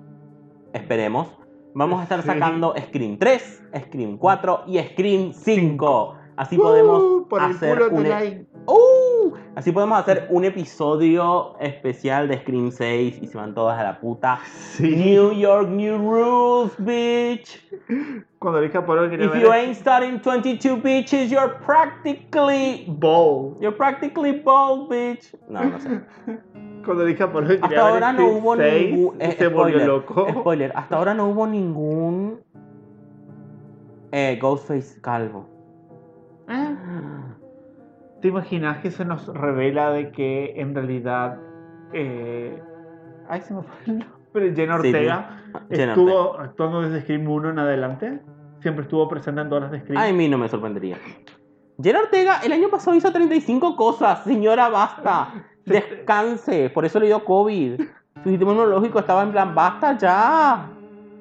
esperemos, 0.74 1.28
vamos 1.74 2.00
a 2.00 2.04
estar 2.04 2.22
Sí. 2.22 2.28
sacando 2.28 2.74
Scream 2.80 3.18
3, 3.18 3.64
Scream 3.86 4.18
4 4.18 4.64
y 4.68 4.80
Scream 4.80 5.34
5. 5.34 6.16
Así 6.38 6.58
podemos 6.58 7.02
Uh, 7.02 7.28
por 7.30 7.42
el 7.44 7.52
hacer 7.52 7.78
culo 7.78 7.92
un 7.98 8.04
de 8.04 8.10
like. 8.10 8.46
¡Uh! 8.68 9.15
Así 9.56 9.72
podemos 9.72 9.98
hacer 9.98 10.28
un 10.30 10.44
episodio 10.44 11.56
especial 11.60 12.28
de 12.28 12.40
Scream 12.40 12.72
6 12.72 13.20
y 13.22 13.28
se 13.28 13.38
van 13.38 13.54
todas 13.54 13.80
a 13.80 13.84
la 13.84 14.00
puta. 14.00 14.40
Sí. 14.46 14.96
New 14.96 15.32
York, 15.34 15.70
new 15.70 15.98
rules, 15.98 16.74
bitch. 16.78 17.62
Cuando 18.40 18.62
dije 18.62 18.82
por 18.82 18.98
hoy 18.98 19.10
quería 19.10 19.28
If 19.28 19.34
ver 19.34 19.42
you 19.42 19.52
ain't 19.52 19.76
starting 19.76 20.20
22 20.20 20.84
bitches, 20.84 21.30
you're 21.30 21.56
practically 21.66 22.86
Bowl. 22.88 23.56
you're 23.62 23.76
practically 23.76 24.34
bald, 24.34 24.90
bitch. 24.90 25.34
No, 25.48 25.64
no 25.64 25.80
sé. 25.80 26.02
Cuando 26.86 27.06
dije 27.06 27.26
por 27.28 27.44
hoy 27.44 27.60
quería 27.60 27.66
Hasta 27.66 27.70
ver 27.70 27.80
ahora 27.80 28.14
no 28.14 28.28
hubo 28.28 28.56
6, 28.58 28.92
ningún 28.92 29.22
eh, 29.22 29.36
se 29.38 29.48
volvió 29.48 29.80
spoiler, 29.80 29.88
loco. 29.88 30.28
Spoiler, 30.30 30.72
hasta 30.76 30.98
ahora 30.98 31.14
no 31.14 31.30
hubo 31.30 31.48
ningún 31.48 32.42
eh, 34.12 34.38
Ghostface 34.42 35.02
calvo. 35.02 35.48
¿Te 38.26 38.30
imaginas 38.30 38.80
que 38.80 38.90
se 38.90 39.06
nos 39.06 39.28
revela 39.28 39.92
de 39.92 40.12
que 40.12 40.60
en 40.60 40.74
realidad. 40.74 41.38
Eh... 41.94 42.60
Ay, 43.30 43.42
se 43.42 43.54
me 43.54 43.62
fue 43.62 43.76
el 43.86 44.00
nombre. 44.00 44.56
Sí, 44.56 44.62
Ortega 44.64 45.44
Jenna 45.70 45.94
estuvo 45.94 46.40
actuando 46.40 46.82
desde 46.82 47.02
Scream 47.02 47.30
1 47.30 47.52
en 47.52 47.60
adelante. 47.60 48.20
Siempre 48.62 48.82
estuvo 48.82 49.08
presente 49.08 49.42
en 49.42 49.50
todas 49.50 49.66
las 49.66 49.74
de 49.74 49.82
Scream. 49.82 50.02
A 50.02 50.12
mí 50.12 50.28
no 50.28 50.40
me 50.40 50.50
sorprendería. 50.50 50.98
Jenna 51.80 52.00
Ortega 52.00 52.40
el 52.44 52.52
año 52.52 52.68
pasado 52.70 52.98
hizo 52.98 53.12
35 53.12 53.76
cosas. 53.76 54.24
Señora, 54.24 54.70
basta. 54.70 55.32
Descanse. 55.66 56.72
Por 56.72 56.84
eso 56.84 57.00
le 57.00 57.06
dio 57.06 57.24
COVID. 57.24 57.80
Su 58.24 58.30
sistema 58.30 58.54
inmunológico 58.54 58.98
estaba 58.98 59.22
en 59.22 59.34
plan, 59.34 59.54
basta 59.54 59.96
ya. 60.00 60.68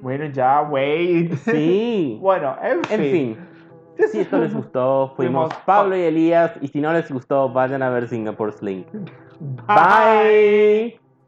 Bueno, 0.00 0.24
ya, 0.32 0.62
wait. 0.62 1.34
Sí. 1.34 2.16
bueno, 2.22 2.56
en 2.62 2.82
fin. 2.82 2.98
En 2.98 3.12
fin. 3.12 3.38
Si 4.11 4.20
esto 4.20 4.38
les 4.38 4.54
gustó, 4.54 5.12
fuimos 5.16 5.52
Pablo 5.64 5.96
y 5.96 6.02
Elías. 6.02 6.52
Y 6.61 6.68
si 6.68 6.80
no 6.80 6.92
les 6.92 7.11
gustó, 7.11 7.48
vayan 7.48 7.83
a 7.83 7.90
ver 7.90 8.09
Singapore 8.09 8.52
Sling. 8.52 8.85
Bye. 9.66 11.00